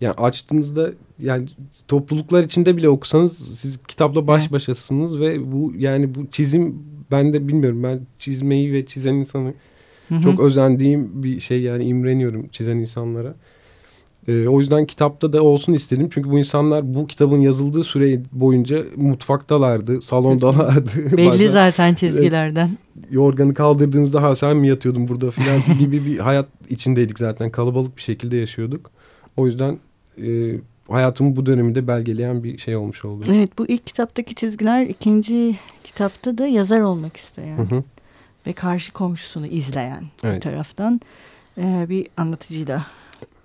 Yani 0.00 0.14
açtığınızda 0.14 0.90
yani 1.18 1.48
topluluklar 1.88 2.44
içinde 2.44 2.76
bile 2.76 2.88
okusanız 2.88 3.38
siz 3.58 3.82
kitapla 3.88 4.26
baş 4.26 4.52
başasınız 4.52 5.20
ve 5.20 5.52
bu 5.52 5.72
yani 5.78 6.14
bu 6.14 6.26
çizim 6.30 6.82
ben 7.10 7.32
de 7.32 7.48
bilmiyorum 7.48 7.82
ben 7.82 8.00
çizmeyi 8.18 8.72
ve 8.72 8.86
çizen 8.86 9.14
insanı 9.14 9.54
hı 10.08 10.14
hı. 10.14 10.22
çok 10.22 10.40
özendiğim 10.40 11.22
bir 11.22 11.40
şey 11.40 11.60
yani 11.60 11.84
imreniyorum 11.84 12.48
çizen 12.48 12.76
insanlara. 12.76 13.34
Ee, 14.28 14.48
o 14.48 14.60
yüzden 14.60 14.86
kitapta 14.86 15.32
da 15.32 15.42
olsun 15.42 15.72
istedim. 15.72 16.08
Çünkü 16.12 16.30
bu 16.30 16.38
insanlar 16.38 16.94
bu 16.94 17.06
kitabın 17.06 17.40
yazıldığı 17.40 17.84
süre 17.84 18.20
boyunca 18.32 18.84
mutfaktalardı, 18.96 20.02
salondalardı. 20.02 20.90
Belli 21.16 21.28
Bazen, 21.28 21.48
zaten 21.48 21.94
çizgilerden. 22.00 22.70
Yorganı 23.10 23.54
kaldırdığınızda 23.54 24.22
ha 24.22 24.36
sen 24.36 24.56
mi 24.56 24.68
yatıyordun 24.68 25.08
burada 25.08 25.30
filan 25.30 25.60
gibi 25.78 26.06
bir 26.06 26.18
hayat 26.18 26.46
içindeydik 26.70 27.18
zaten. 27.18 27.50
Kalabalık 27.50 27.96
bir 27.96 28.02
şekilde 28.02 28.36
yaşıyorduk. 28.36 28.90
O 29.36 29.46
yüzden 29.46 29.78
e, 30.18 30.54
hayatımın 30.88 31.36
bu 31.36 31.46
döneminde 31.46 31.86
belgeleyen 31.86 32.44
bir 32.44 32.58
şey 32.58 32.76
olmuş 32.76 33.04
oldu. 33.04 33.24
Evet 33.28 33.58
bu 33.58 33.66
ilk 33.66 33.86
kitaptaki 33.86 34.34
çizgiler 34.34 34.86
ikinci 34.86 35.58
kitapta 35.84 36.38
da 36.38 36.46
yazar 36.46 36.80
olmak 36.80 37.16
isteyen 37.16 37.58
hı 37.58 37.62
hı. 37.62 37.84
ve 38.46 38.52
karşı 38.52 38.92
komşusunu 38.92 39.46
izleyen 39.46 40.04
evet. 40.22 40.36
bir 40.36 40.40
taraftan 40.40 41.00
e, 41.58 41.86
bir 41.88 42.06
anlatıcıyla 42.16 42.86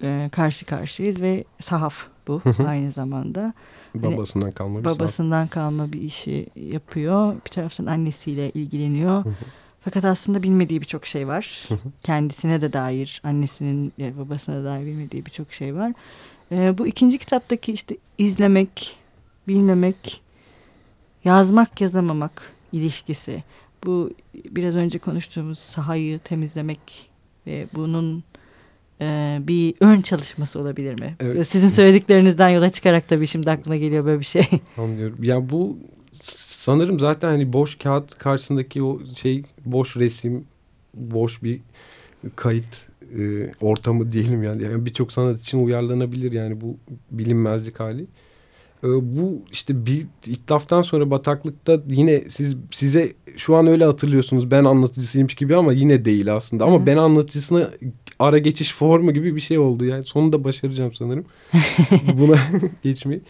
e, 0.04 0.30
karşı 0.32 0.66
karşıyayız 0.66 1.22
ve 1.22 1.44
sahaf 1.62 2.08
bu 2.28 2.42
hı 2.42 2.50
hı. 2.50 2.68
aynı 2.68 2.92
zamanda. 2.92 3.54
Hani 3.94 4.16
babasından 4.16 4.52
kalma 4.52 4.80
bir 4.80 4.86
Babasından 4.86 5.30
sahaf. 5.30 5.50
kalma 5.50 5.94
bir 5.94 6.02
işi 6.02 6.48
yapıyor. 6.56 7.36
Bir 7.46 7.50
taraftan 7.50 7.86
annesiyle 7.86 8.50
ilgileniyor. 8.50 9.26
Hı 9.26 9.30
hı. 9.30 9.34
Fakat 9.82 10.06
aslında 10.06 10.44
bilmediği 10.44 10.82
birçok 10.82 11.06
şey 11.06 11.28
var. 11.28 11.70
Kendisine 12.02 12.62
de 12.62 12.74
dair, 12.74 13.22
annesinin 13.24 13.94
ve 14.00 14.18
babasına 14.18 14.56
da 14.56 14.66
dair 14.66 14.86
bilmediği 14.86 15.26
birçok 15.26 15.54
şey 15.54 15.76
var. 15.76 15.94
E, 16.52 16.78
bu 16.78 16.88
ikinci 16.88 17.18
kitaptaki 17.18 17.74
işte 17.74 17.98
izlemek, 18.18 18.98
bilmemek, 19.48 20.22
yazmak, 21.24 21.82
yazamamak 21.82 22.52
ilişkisi. 22.72 23.44
Bu 23.86 24.12
biraz 24.50 24.75
önce 24.75 25.00
konuştuğumuz 25.00 25.60
sahayı 25.60 26.20
temizlemek 26.20 27.10
ve 27.48 27.68
bunun 27.74 28.24
e, 29.02 29.38
bir 29.42 29.75
ön 29.80 30.02
çalışması 30.02 30.60
olabilir 30.60 31.00
mi? 31.00 31.16
Evet. 31.20 31.48
Sizin 31.48 31.70
söylediklerinizden 31.70 32.50
yola 32.50 32.70
çıkarak 32.70 33.08
tabii 33.08 33.28
şimdi 33.28 33.52
aklıma 33.52 33.75
geliyor 33.75 34.06
böyle 34.06 34.20
bir 34.20 34.25
şey. 34.25 34.48
Anlıyorum. 34.78 35.24
Ya 35.24 35.50
bu 35.50 35.78
sanırım 36.22 37.00
zaten 37.00 37.28
hani 37.30 37.54
boş 37.54 37.78
kağıt 37.78 38.18
karşısındaki 38.18 38.84
o 38.84 39.00
şey 39.16 39.44
boş 39.66 39.98
resim, 39.98 40.46
boş 40.94 41.44
bir 41.44 41.60
kayıt 42.36 42.88
e, 43.20 43.52
ortamı 43.62 44.12
diyelim 44.12 44.44
yani. 44.44 44.64
yani 44.64 44.86
Birçok 44.86 45.12
sanat 45.12 45.42
için 45.42 45.66
uyarlanabilir 45.66 46.32
yani 46.32 46.62
bu 46.62 46.78
bilinmezlik 47.12 47.80
hali. 47.80 48.06
E, 48.84 48.88
bu 49.18 49.42
işte 49.52 49.86
bir 49.86 50.06
itlaftan 50.26 50.82
sonra 50.82 51.12
bataklıkta 51.12 51.82
yine 51.88 52.24
siz 52.30 52.58
size 52.72 53.14
şu 53.38 53.56
an 53.56 53.68
öyle 53.68 53.86
hatırlıyorsunuz 53.86 54.52
ben 54.52 54.64
anlatıcısıymış 54.64 55.36
gibi 55.36 55.56
ama 55.56 55.74
yine 55.74 56.06
değil 56.06 56.36
aslında. 56.36 56.66
Ama 56.66 56.82
Hı. 56.82 56.86
ben 56.86 56.98
anlatıcısına 56.98 57.70
ara 58.20 58.38
geçiş 58.38 58.74
formu 58.74 59.14
gibi 59.14 59.36
bir 59.36 59.42
şey 59.42 59.58
oldu 59.58 59.86
yani. 59.86 60.04
Sonunda 60.04 60.44
başaracağım 60.44 60.94
sanırım. 60.94 61.26
Buna 62.14 62.36
geçmeyi. 62.84 63.22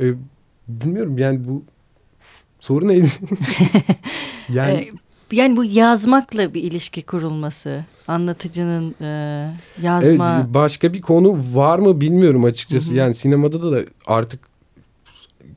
E, 0.00 0.04
bilmiyorum 0.68 1.18
yani 1.18 1.40
bu 1.48 1.62
soru 2.60 2.88
neydi? 2.88 3.08
yani 4.52 4.80
e, 4.80 4.90
yani 5.32 5.56
bu 5.56 5.64
yazmakla 5.64 6.54
bir 6.54 6.62
ilişki 6.62 7.02
kurulması, 7.02 7.84
anlatıcının 8.08 8.94
e, 9.00 9.06
yazma... 9.82 10.36
Evet, 10.36 10.54
başka 10.54 10.92
bir 10.92 11.00
konu 11.00 11.38
var 11.52 11.78
mı 11.78 12.00
bilmiyorum 12.00 12.44
açıkçası. 12.44 12.88
Hı 12.88 12.92
hı. 12.92 12.98
Yani 12.98 13.14
sinemada 13.14 13.62
da, 13.62 13.72
da 13.72 13.84
artık 14.06 14.40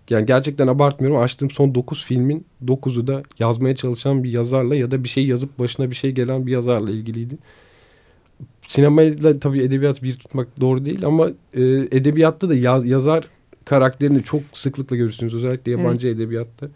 yani 0.09 0.25
gerçekten 0.25 0.67
abartmıyorum. 0.67 1.21
Açtığım 1.21 1.51
son 1.51 1.75
dokuz 1.75 2.05
filmin 2.05 2.45
dokuzu 2.67 3.07
da 3.07 3.23
yazmaya 3.39 3.75
çalışan 3.75 4.23
bir 4.23 4.31
yazarla 4.31 4.75
ya 4.75 4.91
da 4.91 5.03
bir 5.03 5.09
şey 5.09 5.27
yazıp 5.27 5.59
başına 5.59 5.91
bir 5.91 5.95
şey 5.95 6.11
gelen 6.11 6.47
bir 6.47 6.51
yazarla 6.51 6.91
ilgiliydi. 6.91 7.37
Sinemayla 8.67 9.39
tabii 9.39 9.61
edebiyat 9.61 10.03
bir 10.03 10.15
tutmak 10.15 10.61
doğru 10.61 10.85
değil 10.85 11.05
ama 11.05 11.27
e, 11.53 11.61
edebiyatta 11.91 12.49
da 12.49 12.55
yaz, 12.55 12.85
yazar 12.85 13.27
karakterini 13.65 14.23
çok 14.23 14.41
sıklıkla 14.53 14.95
görürsünüz. 14.95 15.33
Özellikle 15.33 15.71
yabancı 15.71 16.07
evet. 16.07 16.17
edebiyatta. 16.17 16.67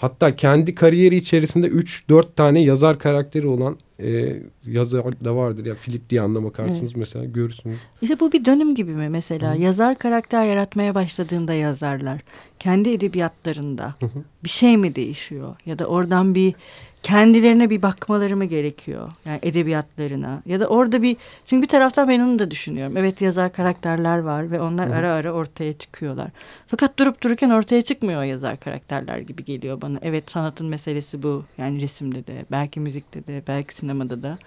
Hatta 0.00 0.36
kendi 0.36 0.74
kariyeri 0.74 1.16
içerisinde 1.16 1.66
3-4 1.66 2.24
tane 2.36 2.60
yazar 2.60 2.98
karakteri 2.98 3.46
olan 3.46 3.76
e, 4.02 4.36
yazar 4.66 5.24
da 5.24 5.36
vardır. 5.36 5.66
Ya 5.66 5.74
Philip 5.74 6.10
diye 6.10 6.22
bakarsınız 6.22 6.82
evet. 6.82 6.96
mesela 6.96 7.24
görürsünüz. 7.24 7.78
İşte 8.02 8.20
bu 8.20 8.32
bir 8.32 8.44
dönüm 8.44 8.74
gibi 8.74 8.92
mi 8.92 9.08
mesela? 9.08 9.54
Hı. 9.54 9.58
Yazar 9.58 9.98
karakter 9.98 10.44
yaratmaya 10.44 10.94
başladığında 10.94 11.54
yazarlar 11.54 12.20
kendi 12.58 12.90
edebiyatlarında 12.90 13.94
Hı. 14.00 14.06
bir 14.44 14.48
şey 14.48 14.76
mi 14.76 14.94
değişiyor? 14.94 15.56
Ya 15.66 15.78
da 15.78 15.84
oradan 15.84 16.34
bir 16.34 16.54
kendilerine 17.02 17.70
bir 17.70 17.82
bakmaları 17.82 18.36
mı 18.36 18.44
gerekiyor? 18.44 19.08
Yani 19.24 19.38
edebiyatlarına 19.42 20.42
ya 20.46 20.60
da 20.60 20.66
orada 20.66 21.02
bir 21.02 21.16
çünkü 21.46 21.62
bir 21.62 21.68
taraftan 21.68 22.08
ben 22.08 22.20
onu 22.20 22.38
da 22.38 22.50
düşünüyorum. 22.50 22.96
Evet 22.96 23.20
yazar 23.20 23.52
karakterler 23.52 24.18
var 24.18 24.50
ve 24.50 24.60
onlar 24.60 24.88
Hı. 24.88 24.94
ara 24.94 25.12
ara 25.12 25.32
ortaya 25.32 25.72
çıkıyorlar. 25.72 26.28
Fakat 26.66 26.98
durup 26.98 27.22
dururken 27.22 27.50
ortaya 27.50 27.82
çıkmıyor 27.82 28.24
yazar 28.24 28.60
karakterler 28.60 29.18
gibi 29.18 29.44
geliyor 29.44 29.80
bana. 29.80 29.98
Evet 30.02 30.30
sanatın 30.30 30.66
meselesi 30.66 31.22
bu. 31.22 31.44
Yani 31.58 31.80
resimde 31.80 32.26
de, 32.26 32.44
belki 32.50 32.80
müzikte 32.80 33.26
de, 33.26 33.42
belki 33.48 33.74
sinemada 33.74 34.22
da. 34.22 34.38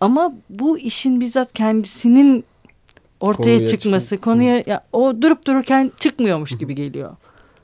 Ama 0.00 0.34
bu 0.50 0.78
işin 0.78 1.20
bizzat 1.20 1.52
kendisinin 1.52 2.44
ortaya 3.20 3.58
konuya 3.58 3.66
çıkması, 3.66 4.16
çıkın. 4.16 4.30
konuya 4.30 4.62
ya, 4.66 4.84
o 4.92 5.22
durup 5.22 5.46
dururken 5.46 5.92
çıkmıyormuş 6.00 6.58
gibi 6.58 6.74
geliyor. 6.74 7.16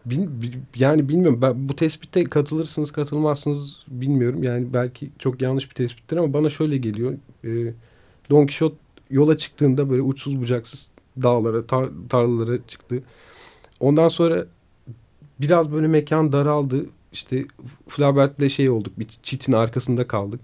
Bil, 0.07 0.53
yani 0.77 1.09
bilmiyorum 1.09 1.39
ben 1.43 1.69
bu 1.69 1.77
tespitte 1.77 2.25
katılırsınız 2.25 2.91
katılmazsınız 2.91 3.83
bilmiyorum. 3.89 4.43
Yani 4.43 4.67
belki 4.73 5.11
çok 5.19 5.43
yanlış 5.43 5.71
bir 5.71 5.75
tespittir 5.75 6.17
ama 6.17 6.33
bana 6.33 6.51
şöyle 6.51 6.77
geliyor. 6.79 7.13
E, 7.45 7.49
Don 8.31 8.47
Quixote 8.47 8.77
yola 9.11 9.39
çıktığında 9.39 9.91
böyle 9.91 10.03
uçsuz 10.03 10.41
bucaksız 10.41 10.91
dağlara, 11.23 11.67
tar 11.67 11.89
tarlalara 12.09 12.59
çıktı. 12.69 13.03
Ondan 13.81 14.09
sonra 14.09 14.47
biraz 15.41 15.73
böyle 15.73 15.89
mekan 15.89 16.33
daraldı. 16.33 16.87
İşte 17.13 17.45
Flaubert'le 17.89 18.51
şey 18.51 18.71
olduk 18.71 18.99
bir 18.99 19.07
çitin 19.23 19.53
arkasında 19.53 20.07
kaldık. 20.07 20.41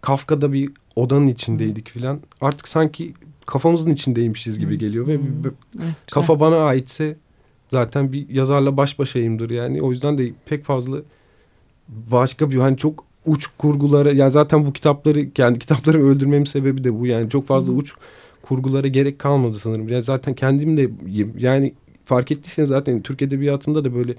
Kafka'da 0.00 0.52
bir 0.52 0.70
odanın 0.96 1.26
içindeydik 1.26 1.88
filan. 1.88 2.20
Artık 2.40 2.68
sanki 2.68 3.14
kafamızın 3.46 3.90
içindeymişiz 3.90 4.58
gibi 4.58 4.78
geliyor 4.78 5.06
ve 5.06 5.12
evet, 5.12 5.94
kafa 6.10 6.40
bana 6.40 6.56
aitse 6.56 7.16
zaten 7.70 8.12
bir 8.12 8.28
yazarla 8.28 8.76
baş 8.76 8.98
başayımdır 8.98 9.50
yani. 9.50 9.82
O 9.82 9.90
yüzden 9.90 10.18
de 10.18 10.32
pek 10.46 10.64
fazla 10.64 10.98
başka 11.88 12.50
bir 12.50 12.56
hani 12.56 12.76
çok 12.76 13.04
uç 13.26 13.46
kurgulara 13.58 14.12
yani 14.12 14.30
zaten 14.30 14.66
bu 14.66 14.72
kitapları 14.72 15.30
kendi 15.30 15.58
kitaplarımı 15.58 16.10
öldürmemin 16.10 16.44
sebebi 16.44 16.84
de 16.84 17.00
bu 17.00 17.06
yani 17.06 17.30
çok 17.30 17.46
fazla 17.46 17.72
Hı. 17.72 17.76
uç 17.76 17.94
kurgulara 18.42 18.88
gerek 18.88 19.18
kalmadı 19.18 19.58
sanırım. 19.58 19.88
Yani 19.88 20.02
zaten 20.02 20.34
kendim 20.34 20.76
de 20.76 20.90
yani 21.38 21.74
fark 22.04 22.30
ettiyseniz 22.30 22.68
zaten 22.68 23.00
Türk 23.02 23.22
edebiyatında 23.22 23.84
da 23.84 23.94
böyle 23.94 24.14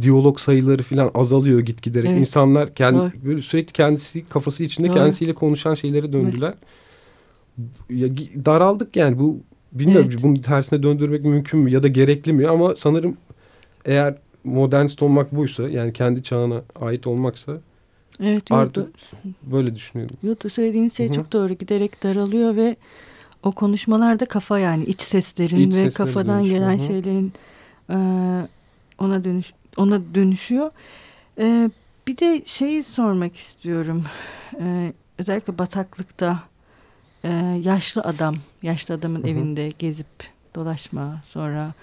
diyalog 0.00 0.38
sayıları 0.38 0.82
falan 0.82 1.10
azalıyor 1.14 1.60
git 1.60 1.82
giderek. 1.82 2.10
Evet. 2.10 2.20
İnsanlar 2.20 2.74
kendi 2.74 2.98
Doğru. 2.98 3.12
böyle 3.24 3.42
sürekli 3.42 3.72
kendisi 3.72 4.28
kafası 4.28 4.64
içinde 4.64 4.88
Doğru. 4.88 4.96
kendisiyle 4.96 5.34
konuşan 5.34 5.74
şeylere 5.74 6.12
döndüler. 6.12 6.54
Ya, 7.90 8.08
daraldık 8.44 8.96
yani 8.96 9.18
bu 9.18 9.40
Bilmiyorum 9.72 10.08
evet. 10.12 10.22
bunu 10.22 10.40
tersine 10.40 10.82
döndürmek 10.82 11.24
mümkün 11.24 11.60
mü 11.60 11.70
ya 11.70 11.82
da 11.82 11.88
gerekli 11.88 12.32
mi 12.32 12.48
ama 12.48 12.76
sanırım 12.76 13.16
eğer 13.84 14.14
modernist 14.44 15.02
olmak 15.02 15.36
buysa 15.36 15.68
yani 15.68 15.92
kendi 15.92 16.22
çağına 16.22 16.62
ait 16.80 17.06
olmaksa 17.06 17.52
Evet, 18.20 18.42
artık 18.50 18.88
böyle 19.42 19.74
düşünüyorum. 19.74 20.16
Yurtta 20.22 20.48
söylediğiniz 20.48 20.96
şey 20.96 21.08
Hı 21.08 21.10
-hı. 21.10 21.14
çok 21.14 21.32
doğru. 21.32 21.52
Giderek 21.52 22.02
daralıyor 22.02 22.56
ve 22.56 22.76
o 23.42 23.52
konuşmalarda 23.52 24.26
kafa 24.26 24.58
yani 24.58 24.84
iç 24.84 25.00
seslerin 25.00 25.70
iç 25.70 25.74
ve 25.74 25.90
kafadan 25.90 26.38
dönüşüyor. 26.38 26.58
gelen 26.58 26.78
Hı 26.78 26.82
-hı. 26.82 26.86
şeylerin 26.86 27.32
e, 27.90 27.96
ona 28.98 29.24
dönüş 29.24 29.52
ona 29.76 30.00
dönüşüyor. 30.14 30.70
E, 31.38 31.70
bir 32.06 32.16
de 32.18 32.42
şeyi 32.44 32.84
sormak 32.84 33.36
istiyorum. 33.36 34.04
E, 34.60 34.92
özellikle 35.18 35.58
bataklıkta 35.58 36.42
e, 37.24 37.60
yaşlı 37.62 38.02
adam, 38.02 38.36
yaşlı 38.62 38.94
adamın 38.94 39.22
Hı 39.22 39.26
-hı. 39.26 39.30
evinde 39.30 39.68
gezip 39.78 40.06
dolaşma, 40.54 41.22
sonra 41.26 41.74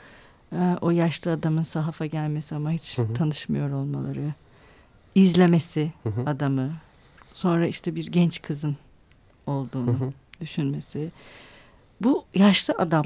e, 0.54 0.78
o 0.82 0.92
yaşlı 0.92 1.32
adamın 1.32 1.64
sahafa 1.64 2.06
gelmesi 2.06 2.56
ama 2.56 2.72
hiç 2.72 2.98
Hı 2.98 3.02
-hı. 3.02 3.14
tanışmıyor 3.14 3.70
olmaları, 3.70 4.34
izlemesi 5.16 5.94
Hı 6.04 6.10
-hı. 6.10 6.30
adamı, 6.30 6.74
sonra 7.34 7.68
işte 7.68 7.96
bir 7.96 8.08
genç 8.08 8.42
kızın 8.42 8.78
olduğunu 9.48 10.00
Hı 10.00 10.06
-hı. 10.06 10.12
düşünmesi. 10.42 11.12
Bu 12.02 12.24
yaşlı 12.36 12.74
adam. 12.78 13.06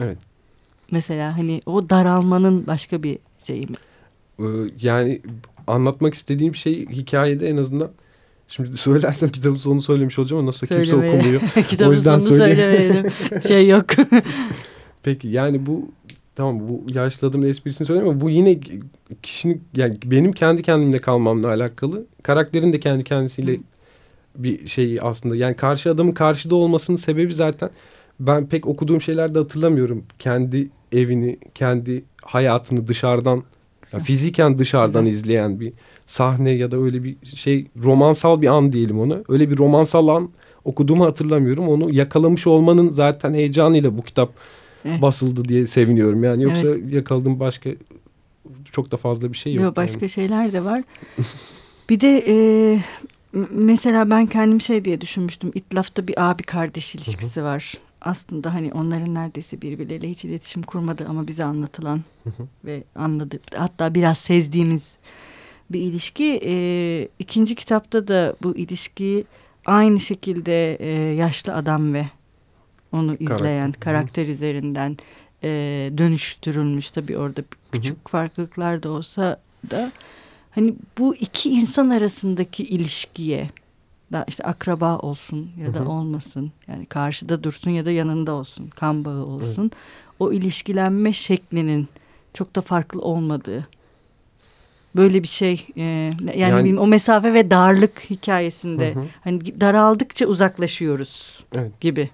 Evet. 0.00 0.18
Mesela 0.90 1.38
hani 1.38 1.60
o 1.66 1.90
daralmanın 1.90 2.66
başka 2.66 3.02
bir 3.02 3.18
şeyi 3.46 3.66
mi? 3.66 3.76
Ee, 4.38 4.44
yani 4.80 5.20
anlatmak 5.66 6.14
istediğim 6.14 6.54
şey 6.54 6.88
hikayede 6.88 7.48
en 7.48 7.56
azından 7.56 7.90
Şimdi 8.48 8.76
söylersem 8.76 9.28
kitabın 9.28 9.56
sonunu 9.56 9.82
söylemiş 9.82 10.18
olacağım 10.18 10.40
ama 10.40 10.48
nasıl 10.48 10.66
kimse 10.66 10.96
okumuyor. 10.96 11.40
kitabın 11.68 11.90
o 11.90 11.92
yüzden 11.92 12.18
sonunu 12.18 12.38
söylemeyelim. 12.38 13.10
şey 13.48 13.68
yok. 13.68 13.86
Peki 15.02 15.28
yani 15.28 15.66
bu 15.66 15.88
tamam 16.36 16.68
bu 16.68 16.84
yaşlı 16.88 17.28
adamın 17.28 17.46
esprisini 17.46 17.86
söyleyeyim 17.86 18.10
ama 18.10 18.20
bu 18.20 18.30
yine 18.30 18.60
kişinin 19.22 19.62
yani 19.76 19.98
benim 20.04 20.32
kendi 20.32 20.62
kendimle 20.62 20.98
kalmamla 20.98 21.48
alakalı. 21.48 22.06
Karakterin 22.22 22.72
de 22.72 22.80
kendi 22.80 23.04
kendisiyle 23.04 23.60
bir 24.36 24.66
şey 24.66 24.96
aslında. 25.02 25.36
Yani 25.36 25.56
karşı 25.56 25.90
adamın 25.90 26.12
karşıda 26.12 26.54
olmasının 26.54 26.96
sebebi 26.96 27.34
zaten 27.34 27.70
ben 28.20 28.48
pek 28.48 28.66
okuduğum 28.66 29.00
şeylerde 29.00 29.38
hatırlamıyorum. 29.38 30.04
Kendi 30.18 30.70
evini, 30.92 31.38
kendi 31.54 32.04
hayatını 32.22 32.86
dışarıdan 32.86 33.42
yani 33.92 34.02
fiziken 34.04 34.58
dışarıdan 34.58 35.06
izleyen 35.06 35.60
bir 35.60 35.72
sahne 36.06 36.50
ya 36.50 36.70
da 36.70 36.76
öyle 36.76 37.04
bir 37.04 37.16
şey 37.36 37.66
romansal 37.82 38.42
bir 38.42 38.46
an 38.46 38.72
diyelim 38.72 39.00
ona. 39.00 39.18
Öyle 39.28 39.50
bir 39.50 39.58
romansal 39.58 40.08
an 40.08 40.30
okuduğumu 40.64 41.04
hatırlamıyorum. 41.04 41.68
Onu 41.68 41.94
yakalamış 41.94 42.46
olmanın 42.46 42.90
zaten 42.90 43.34
heyecanıyla 43.34 43.96
bu 43.96 44.02
kitap 44.02 44.32
evet. 44.84 45.02
basıldı 45.02 45.44
diye 45.44 45.66
seviniyorum. 45.66 46.24
Yani 46.24 46.42
yoksa 46.42 46.68
evet. 46.68 46.92
yakaladığım 46.92 47.40
başka 47.40 47.70
çok 48.72 48.90
da 48.90 48.96
fazla 48.96 49.32
bir 49.32 49.36
şey 49.36 49.54
yok. 49.54 49.64
Yok 49.64 49.76
başka 49.76 49.98
yani. 50.00 50.10
şeyler 50.10 50.52
de 50.52 50.64
var. 50.64 50.82
bir 51.90 52.00
de 52.00 52.24
e, 52.28 52.36
mesela 53.50 54.10
ben 54.10 54.26
kendim 54.26 54.60
şey 54.60 54.84
diye 54.84 55.00
düşünmüştüm. 55.00 55.52
İtlaf'ta 55.54 56.08
bir 56.08 56.30
abi 56.30 56.42
kardeş 56.42 56.94
ilişkisi 56.94 57.40
Hı 57.40 57.44
-hı. 57.44 57.44
var 57.44 57.74
aslında 58.04 58.54
hani 58.54 58.72
onların 58.72 59.14
neredeyse 59.14 59.62
birbirleriyle 59.62 60.10
hiç 60.10 60.24
iletişim 60.24 60.62
kurmadı 60.62 61.06
ama 61.08 61.26
bize 61.26 61.44
anlatılan 61.44 62.00
ve 62.64 62.84
anladı 62.94 63.40
hatta 63.56 63.94
biraz 63.94 64.18
sezdiğimiz 64.18 64.98
bir 65.70 65.80
ilişki. 65.80 66.40
E, 66.44 66.54
ikinci 67.18 67.54
kitapta 67.54 68.08
da 68.08 68.36
bu 68.42 68.56
ilişki 68.56 69.24
aynı 69.66 70.00
şekilde 70.00 70.74
e, 70.74 71.14
yaşlı 71.14 71.54
adam 71.54 71.94
ve 71.94 72.06
onu 72.92 73.14
izleyen 73.14 73.72
karakter, 73.72 73.80
karakter 73.80 74.26
üzerinden 74.26 74.96
e, 75.42 75.48
dönüştürülmüş. 75.98 76.90
Tabii 76.90 77.18
orada 77.18 77.42
küçük 77.72 78.08
farklılıklar 78.08 78.82
da 78.82 78.90
olsa 78.90 79.40
da 79.70 79.92
hani 80.50 80.74
bu 80.98 81.16
iki 81.16 81.50
insan 81.50 81.90
arasındaki 81.90 82.64
ilişkiye 82.64 83.50
da 84.14 84.24
işte 84.28 84.44
akraba 84.44 84.98
olsun 84.98 85.50
ya 85.58 85.74
da 85.74 85.78
hı 85.78 85.84
hı. 85.84 85.88
olmasın 85.88 86.52
yani 86.68 86.86
karşıda 86.86 87.44
dursun 87.44 87.70
ya 87.70 87.84
da 87.84 87.90
yanında 87.90 88.32
olsun 88.32 88.68
kan 88.68 89.04
bağı 89.04 89.24
olsun 89.24 89.62
evet. 89.62 89.72
o 90.18 90.32
ilişkilenme 90.32 91.12
şeklinin 91.12 91.88
çok 92.34 92.56
da 92.56 92.60
farklı 92.60 93.00
olmadığı 93.00 93.68
böyle 94.96 95.22
bir 95.22 95.28
şey 95.28 95.66
e, 95.76 95.82
yani, 95.82 96.38
yani 96.38 96.80
o 96.80 96.86
mesafe 96.86 97.34
ve 97.34 97.50
darlık 97.50 98.10
hikayesinde 98.10 98.94
hı 98.94 99.00
hı. 99.00 99.04
hani 99.24 99.60
daraldıkça 99.60 100.26
uzaklaşıyoruz 100.26 101.44
evet. 101.54 101.80
gibi 101.80 102.10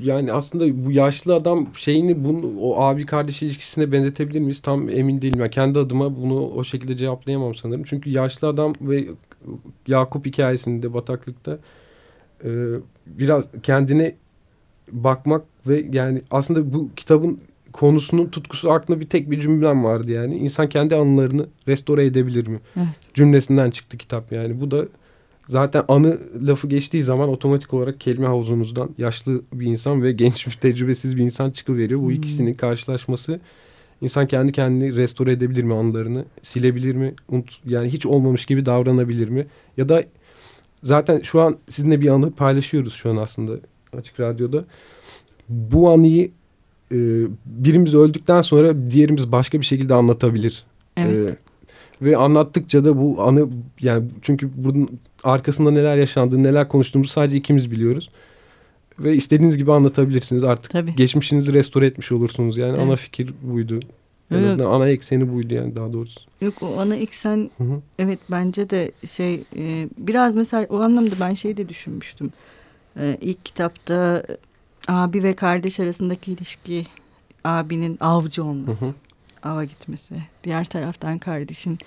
yani 0.00 0.32
aslında 0.32 0.84
bu 0.86 0.92
yaşlı 0.92 1.34
adam 1.34 1.66
şeyini 1.74 2.24
bunu 2.24 2.60
o 2.60 2.80
abi 2.80 3.06
kardeş 3.06 3.42
ilişkisine 3.42 3.92
benzetebilir 3.92 4.40
miyiz? 4.40 4.62
Tam 4.62 4.88
emin 4.88 5.22
değilim. 5.22 5.38
Yani 5.38 5.50
kendi 5.50 5.78
adıma 5.78 6.16
bunu 6.16 6.48
o 6.48 6.64
şekilde 6.64 6.96
cevaplayamam 6.96 7.54
sanırım. 7.54 7.84
Çünkü 7.84 8.10
yaşlı 8.10 8.48
adam 8.48 8.74
ve 8.80 9.04
Yakup 9.86 10.26
hikayesinde 10.26 10.94
bataklıkta 10.94 11.58
e, 12.44 12.50
biraz 13.06 13.44
kendine 13.62 14.14
bakmak 14.92 15.42
ve 15.66 15.84
yani 15.92 16.22
aslında 16.30 16.74
bu 16.74 16.90
kitabın 16.96 17.40
konusunun 17.72 18.26
tutkusu 18.26 18.72
aklında 18.72 19.00
bir 19.00 19.08
tek 19.08 19.30
bir 19.30 19.40
cümlem 19.40 19.84
vardı 19.84 20.10
yani. 20.10 20.36
İnsan 20.36 20.68
kendi 20.68 20.96
anılarını 20.96 21.46
restore 21.68 22.04
edebilir 22.04 22.46
mi? 22.46 22.60
Evet. 22.76 22.86
Cümlesinden 23.14 23.70
çıktı 23.70 23.96
kitap 23.96 24.32
yani. 24.32 24.60
Bu 24.60 24.70
da 24.70 24.86
zaten 25.48 25.84
anı 25.88 26.18
lafı 26.46 26.68
geçtiği 26.68 27.02
zaman 27.02 27.28
otomatik 27.28 27.74
olarak 27.74 28.00
kelime 28.00 28.26
havuzunuzdan 28.26 28.90
yaşlı 28.98 29.42
bir 29.52 29.66
insan 29.66 30.02
ve 30.02 30.12
genç 30.12 30.46
bir 30.46 30.52
tecrübesiz 30.60 31.16
bir 31.16 31.22
insan 31.22 31.50
çıkıveriyor. 31.50 32.00
Bu 32.00 32.06
hmm. 32.06 32.14
ikisinin 32.14 32.54
karşılaşması 32.54 33.40
insan 34.00 34.26
kendi 34.26 34.52
kendini 34.52 34.96
restore 34.96 35.32
edebilir 35.32 35.62
mi 35.62 35.74
anılarını? 35.74 36.24
Silebilir 36.42 36.94
mi? 36.94 37.14
Yani 37.66 37.88
hiç 37.88 38.06
olmamış 38.06 38.46
gibi 38.46 38.66
davranabilir 38.66 39.28
mi? 39.28 39.46
Ya 39.76 39.88
da 39.88 40.04
zaten 40.82 41.20
şu 41.20 41.40
an 41.40 41.56
sizinle 41.68 42.00
bir 42.00 42.08
anı 42.08 42.30
paylaşıyoruz 42.30 42.94
şu 42.94 43.10
an 43.10 43.16
aslında 43.16 43.52
açık 43.98 44.20
radyoda. 44.20 44.64
Bu 45.48 45.90
anıyı 45.90 46.30
e, 46.92 46.98
birimiz 47.46 47.94
öldükten 47.94 48.42
sonra 48.42 48.90
diğerimiz 48.90 49.32
başka 49.32 49.60
bir 49.60 49.66
şekilde 49.66 49.94
anlatabilir. 49.94 50.64
Evet. 50.96 51.30
E, 51.30 51.36
ve 52.02 52.16
anlattıkça 52.16 52.84
da 52.84 52.98
bu 52.98 53.22
anı 53.22 53.48
yani 53.80 54.08
çünkü 54.22 54.50
bunun 54.56 54.90
arkasında 55.24 55.70
neler 55.70 55.96
yaşandığını 55.96 56.42
neler 56.42 56.68
konuştuğumuzu 56.68 57.10
sadece 57.10 57.36
ikimiz 57.36 57.70
biliyoruz. 57.70 58.10
Ve 58.98 59.14
istediğiniz 59.14 59.56
gibi 59.56 59.72
anlatabilirsiniz 59.72 60.44
artık. 60.44 60.72
Tabii. 60.72 60.96
Geçmişinizi 60.96 61.52
restore 61.52 61.86
etmiş 61.86 62.12
olursunuz 62.12 62.56
yani 62.56 62.76
evet. 62.76 62.86
ana 62.86 62.96
fikir 62.96 63.34
buydu. 63.42 63.80
En 64.30 64.36
evet. 64.36 64.46
azından 64.46 64.70
ana 64.70 64.88
ekseni 64.88 65.32
buydu 65.32 65.54
yani 65.54 65.76
daha 65.76 65.92
doğrusu. 65.92 66.20
Yok 66.40 66.54
o 66.62 66.80
ana 66.80 66.96
eksen 66.96 67.50
hı 67.58 67.64
hı. 67.64 67.80
evet 67.98 68.18
bence 68.30 68.70
de 68.70 68.92
şey 69.10 69.34
e, 69.56 69.88
biraz 69.98 70.34
mesela 70.34 70.66
o 70.70 70.80
anlamda 70.80 71.14
ben 71.20 71.34
şey 71.34 71.56
de 71.56 71.68
düşünmüştüm. 71.68 72.32
E, 72.96 73.18
ilk 73.20 73.44
kitapta 73.44 74.22
abi 74.88 75.22
ve 75.22 75.34
kardeş 75.34 75.80
arasındaki 75.80 76.32
ilişki 76.32 76.86
abinin 77.44 77.96
avcı 78.00 78.44
olması. 78.44 78.84
Hı 78.84 78.88
hı. 78.88 78.94
Ava 79.42 79.64
gitmesi. 79.64 80.14
Diğer 80.44 80.64
taraftan 80.64 81.18
kardeşin 81.18 81.78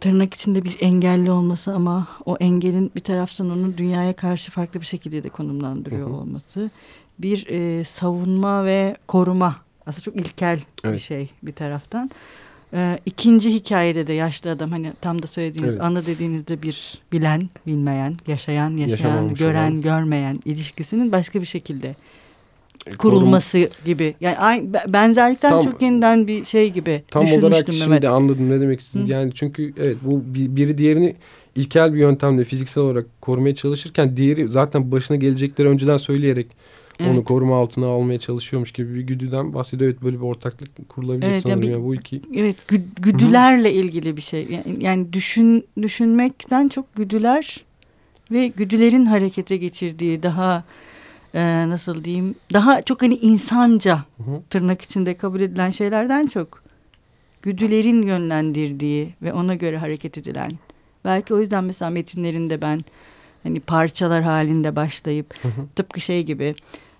tırnak 0.00 0.34
içinde 0.34 0.64
bir 0.64 0.76
engelli 0.80 1.30
olması 1.30 1.74
ama 1.74 2.08
o 2.26 2.36
engelin 2.36 2.92
bir 2.96 3.00
taraftan 3.00 3.50
onu 3.50 3.78
dünyaya 3.78 4.12
karşı 4.12 4.50
farklı 4.50 4.80
bir 4.80 4.86
şekilde 4.86 5.22
de 5.22 5.28
konumlandırıyor 5.28 6.08
hı 6.08 6.12
hı. 6.12 6.16
olması. 6.16 6.70
Bir 7.18 7.46
e, 7.46 7.84
savunma 7.84 8.64
ve 8.64 8.96
koruma 9.08 9.56
aslında 9.86 10.02
çok 10.02 10.16
ilkel 10.16 10.60
evet. 10.84 10.94
bir 10.94 11.00
şey 11.00 11.30
bir 11.42 11.52
taraftan. 11.52 12.10
Ee, 12.74 12.98
ikinci 13.06 13.54
hikayede 13.54 14.06
de 14.06 14.12
yaşlı 14.12 14.50
adam 14.50 14.70
hani 14.70 14.92
tam 15.00 15.22
da 15.22 15.26
söylediğiniz 15.26 15.74
evet. 15.74 15.84
ana 15.84 16.06
dediğinizde 16.06 16.62
bir 16.62 16.98
bilen, 17.12 17.48
bilmeyen, 17.66 18.16
yaşayan, 18.26 18.70
yaşayan, 18.70 19.34
gören, 19.34 19.70
olan. 19.70 19.82
görmeyen 19.82 20.40
ilişkisinin 20.44 21.12
başka 21.12 21.40
bir 21.40 21.46
şekilde 21.46 21.88
e, 21.88 21.94
kurulması 22.98 23.52
Korum. 23.52 23.84
gibi. 23.84 24.14
Yani 24.20 24.38
aynı, 24.38 24.72
benzerlikten 24.88 25.50
tam, 25.50 25.64
çok 25.64 25.82
yeniden 25.82 26.26
bir 26.26 26.44
şey 26.44 26.70
gibi 26.70 27.02
tam 27.10 27.22
düşünmüştüm 27.22 27.52
olarak 27.52 27.68
Mehmet. 27.68 27.84
şimdi 27.84 28.08
anladım 28.08 28.50
ne 28.50 28.60
demek 28.60 28.80
istediğini. 28.80 29.10
Yani 29.10 29.32
çünkü 29.34 29.74
evet 29.78 29.96
bu 30.02 30.22
biri 30.34 30.78
diğerini 30.78 31.14
ilkel 31.56 31.94
bir 31.94 31.98
yöntemle 31.98 32.44
fiziksel 32.44 32.84
olarak 32.84 33.06
korumaya 33.20 33.54
çalışırken 33.54 34.16
diğeri 34.16 34.48
zaten 34.48 34.92
başına 34.92 35.16
gelecekleri 35.16 35.68
önceden 35.68 35.96
söyleyerek 35.96 36.46
evet. 37.00 37.10
onu 37.10 37.24
koruma 37.24 37.56
altına 37.56 37.86
almaya 37.86 38.18
çalışıyormuş 38.18 38.72
gibi 38.72 38.94
bir 38.94 39.00
güdüden 39.00 39.54
bahsediyor. 39.54 39.90
Evet 39.90 40.02
böyle 40.02 40.16
bir 40.16 40.24
ortaklık 40.24 40.88
kurulabilir 40.88 41.26
evet, 41.26 41.42
sanırım 41.42 41.62
yani 41.62 41.72
bir, 41.72 41.76
ya 41.78 41.84
bu 41.84 41.94
iki. 41.94 42.22
Evet 42.34 42.56
gü 42.68 42.82
güdülerle 43.02 43.68
Hı 43.68 43.72
-hı. 43.72 43.76
ilgili 43.76 44.16
bir 44.16 44.22
şey. 44.22 44.46
Yani, 44.50 44.84
yani 44.84 45.12
düşün 45.12 45.64
düşünmekten 45.82 46.68
çok 46.68 46.96
güdüler 46.96 47.64
ve 48.30 48.46
güdülerin 48.48 49.06
harekete 49.06 49.56
geçirdiği 49.56 50.22
daha 50.22 50.64
e, 51.34 51.68
nasıl 51.68 52.04
diyeyim 52.04 52.34
daha 52.52 52.82
çok 52.82 53.02
hani 53.02 53.14
insanca 53.14 53.96
Hı 53.96 54.22
-hı. 54.22 54.40
tırnak 54.50 54.82
içinde 54.82 55.16
kabul 55.16 55.40
edilen 55.40 55.70
şeylerden 55.70 56.26
çok 56.26 56.62
güdülerin 57.42 58.02
yönlendirdiği 58.02 59.14
ve 59.22 59.32
ona 59.32 59.54
göre 59.54 59.78
hareket 59.78 60.18
edilen. 60.18 60.50
Belki 61.04 61.34
o 61.34 61.40
yüzden 61.40 61.64
mesela 61.64 61.90
metinlerinde 61.90 62.62
ben 62.62 62.84
hani 63.42 63.60
parçalar 63.60 64.22
halinde 64.22 64.76
başlayıp 64.76 65.34
hı 65.42 65.48
hı. 65.48 65.66
tıpkı 65.76 66.00
şey 66.00 66.22
gibi 66.22 66.54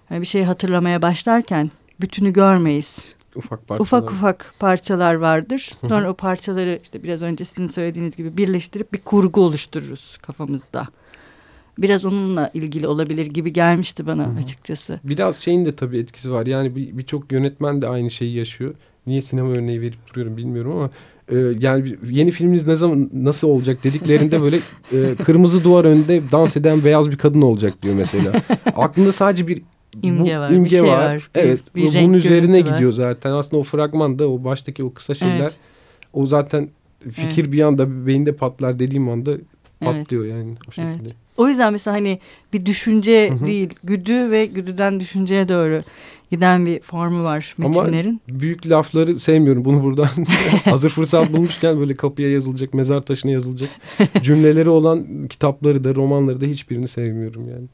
hani 0.09 0.21
bir 0.21 0.27
şey 0.27 0.45
hatırlamaya 0.45 1.03
başlarken 1.03 1.71
bütünü 2.01 2.33
görmeyiz. 2.33 3.15
ufak 3.35 3.69
parçalar. 3.69 3.81
ufak 3.81 4.11
ufak 4.13 4.55
parçalar 4.59 5.15
vardır. 5.15 5.71
Sonra 5.89 6.11
o 6.11 6.15
parçaları 6.15 6.81
işte 6.83 7.03
biraz 7.03 7.23
önce 7.23 7.45
sizin 7.45 7.67
söylediğiniz 7.67 8.17
gibi 8.17 8.37
birleştirip 8.37 8.93
bir 8.93 8.99
kurgu 8.99 9.41
oluştururuz 9.41 10.19
kafamızda. 10.23 10.89
Biraz 11.83 12.05
onunla 12.05 12.51
ilgili 12.55 12.87
olabilir 12.87 13.27
gibi 13.27 13.53
gelmişti 13.53 14.07
bana 14.07 14.27
Hı 14.27 14.31
hı. 14.31 14.39
açıkçası. 14.39 15.01
Biraz 15.05 15.37
şeyin 15.37 15.67
de 15.67 15.77
tabii 15.77 15.99
etkisi 15.99 16.33
var. 16.33 16.47
Yani 16.47 16.77
bir- 16.77 16.99
birçok 16.99 17.33
yönetmen 17.33 17.83
de 17.83 17.89
aynı 17.89 18.11
şeyi 18.11 18.37
yaşıyor. 18.37 18.75
Niye 19.07 19.23
sinema 19.23 19.49
örneği 19.51 19.81
verip 19.81 19.97
duruyorum 20.11 20.37
bilmiyorum 20.37 20.73
ama 20.73 20.91
e, 21.33 21.37
yani 21.61 21.85
bir- 21.85 21.99
yeni 22.11 22.31
filminiz 22.31 22.67
ne 22.67 22.77
zaman 22.77 23.11
nasıl 23.13 23.49
olacak 23.49 23.85
dediklerinde 23.85 24.43
böyle 24.43 24.57
e, 24.93 25.15
kırmızı 25.25 25.65
duvar 25.65 25.85
önünde 25.85 26.23
dans 26.33 26.57
eden 26.57 26.85
beyaz 26.85 27.11
bir 27.11 27.17
kadın 27.17 27.43
olacak 27.43 27.83
diyor 27.83 27.95
mesela. 27.95 28.33
Aklında 28.77 29.13
sadece 29.13 29.47
bir 29.49 29.63
İmge 30.03 30.37
bu 30.37 30.41
var, 30.41 30.65
bir 30.65 30.69
şey 30.69 30.83
var, 30.83 31.29
bir- 31.35 31.41
evet. 31.41 31.61
bir 31.77 31.93
renk 31.95 32.07
bunun 32.09 32.15
üzerine 32.19 32.65
var. 32.67 32.73
gidiyor 32.73 32.93
zaten. 32.93 33.31
Aslında 33.33 33.61
o 33.61 33.65
fragmanda 33.65 34.29
o 34.29 34.45
baştaki 34.45 34.85
o 34.85 34.93
kısa 34.95 35.15
şeyler 35.15 35.41
Evet. 35.41 35.55
o 36.13 36.27
zaten 36.27 36.69
fikir 37.11 37.53
bir 37.53 37.63
anda 37.63 38.07
beyinde 38.07 38.33
patlar 38.33 38.79
dediğim 38.79 39.09
anda 39.09 39.33
patlıyor 39.81 40.25
yani 40.25 40.53
o 40.69 40.73
şekilde. 40.73 40.93
Evet. 41.03 41.15
O 41.41 41.49
yüzden 41.49 41.73
mesela 41.73 41.97
hani 41.97 42.19
bir 42.53 42.67
düşünce 42.67 43.31
Hı 43.31 43.35
hı. 43.35 43.47
değil, 43.47 43.69
güdü 43.85 44.31
ve 44.31 44.47
güdüden 44.47 45.01
düşünceye 45.01 45.49
doğru 45.49 45.83
giden 46.31 46.67
bir 46.67 46.81
formu 46.81 47.25
var 47.25 47.55
Ama 47.59 47.83
metinlerin. 47.83 48.21
büyük 48.29 48.67
lafları 48.71 49.19
sevmiyorum. 49.19 49.65
Bunu 49.65 49.83
buradan 49.83 50.09
hazır 50.65 50.91
fırsat 50.91 51.33
bulmuşken 51.33 51.81
böyle 51.81 51.95
kapıya 51.95 52.31
yazılacak, 52.31 52.75
mezar 52.75 53.01
taşına 53.03 53.31
yazılacak 53.31 53.71
cümleleri 54.23 54.69
olan 54.69 55.27
kitapları 55.29 55.85
da, 55.85 55.95
romanları 55.95 56.41
da 56.41 56.45
hiçbirini 56.47 56.89
sevmiyorum 56.89 57.49
yani. 57.49 57.67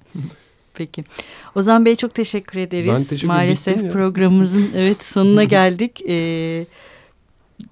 Peki. 0.74 1.04
Ozan 1.54 1.84
Bey 1.84 1.96
çok 1.96 2.14
teşekkür 2.14 2.58
ederiz. 2.60 2.88
Ben 2.94 3.04
teşekkür- 3.04 3.26
Maalesef 3.28 3.92
programımızın 3.92 4.66
evet 4.74 5.02
sonuna 5.02 5.44
geldik. 5.56 6.02
Ee, 6.08 6.66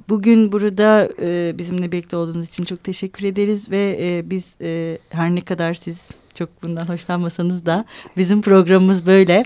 bugün 0.08 0.52
burada 0.52 1.08
e, 1.22 1.58
bizimle 1.58 1.92
birlikte 1.92 2.16
olduğunuz 2.16 2.48
için 2.48 2.64
çok 2.64 2.84
teşekkür 2.84 3.26
ederiz 3.26 3.70
ve 3.70 3.98
e, 4.00 4.30
biz 4.30 4.54
e, 4.60 4.98
her 5.10 5.34
ne 5.34 5.40
kadar 5.40 5.74
siz 5.74 6.08
çok 6.34 6.62
bundan 6.62 6.88
hoşlanmasanız 6.88 7.66
da 7.66 7.84
bizim 8.16 8.42
programımız 8.42 9.06
böyle. 9.06 9.44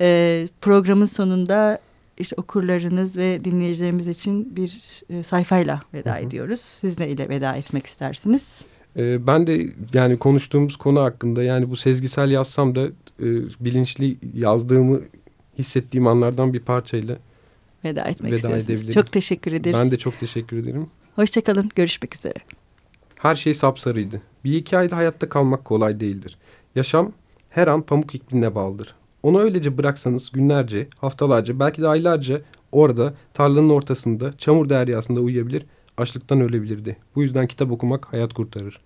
E, 0.00 0.48
programın 0.60 1.06
sonunda 1.06 1.78
işte 2.18 2.36
okurlarınız 2.38 3.16
ve 3.16 3.44
dinleyicilerimiz 3.44 4.08
için 4.08 4.56
bir 4.56 5.02
e, 5.10 5.22
sayfayla 5.22 5.80
veda 5.94 6.14
Hı 6.14 6.18
hı. 6.20 6.24
ediyoruz. 6.24 6.60
Siz 6.60 6.98
ne 6.98 7.08
ile 7.08 7.28
veda 7.28 7.56
etmek 7.56 7.86
istersiniz? 7.86 8.42
Ee, 8.96 9.26
ben 9.26 9.46
de 9.46 9.66
yani 9.94 10.16
konuştuğumuz 10.16 10.76
konu 10.76 11.00
hakkında 11.00 11.42
yani 11.42 11.70
bu 11.70 11.76
sezgisel 11.76 12.30
yazsam 12.30 12.74
da 12.74 12.86
e, 13.20 13.26
bilinçli 13.60 14.16
yazdığımı 14.34 15.00
hissettiğim 15.58 16.06
anlardan 16.06 16.52
bir 16.52 16.60
parçayla 16.60 17.16
Veda 17.84 18.02
etmek 18.02 18.32
Veda 18.32 18.36
istiyorsunuz. 18.36 18.70
edebilirim. 18.70 18.94
Çok 19.02 19.12
teşekkür 19.12 19.52
ederiz. 19.52 19.76
ben 19.80 19.90
de 19.90 19.98
çok 19.98 20.20
teşekkür 20.20 20.58
ederim. 20.58 20.86
Hoşçakalın. 21.16 21.70
Görüşmek 21.74 22.14
üzere. 22.14 22.34
Her 23.20 23.34
şey 23.34 23.54
sapsarıydı. 23.54 24.22
Bir 24.44 24.56
iki 24.56 24.78
ayda 24.78 24.96
hayatta 24.96 25.28
kalmak 25.28 25.64
kolay 25.64 26.00
değildir. 26.00 26.38
Yaşam 26.74 27.12
her 27.50 27.66
an 27.66 27.82
pamuk 27.82 28.14
iklimine 28.14 28.54
bağlıdır. 28.54 28.94
Onu 29.22 29.40
öylece 29.40 29.78
bıraksanız 29.78 30.30
günlerce, 30.30 30.86
haftalarca, 30.98 31.60
belki 31.60 31.82
de 31.82 31.88
aylarca 31.88 32.40
orada 32.72 33.14
tarlanın 33.34 33.68
ortasında, 33.70 34.32
çamur 34.38 34.68
deryasında 34.68 35.20
uyuyabilir, 35.20 35.66
açlıktan 35.96 36.40
ölebilirdi. 36.40 36.96
Bu 37.14 37.22
yüzden 37.22 37.46
kitap 37.46 37.70
okumak 37.70 38.12
hayat 38.12 38.32
kurtarır. 38.32 38.80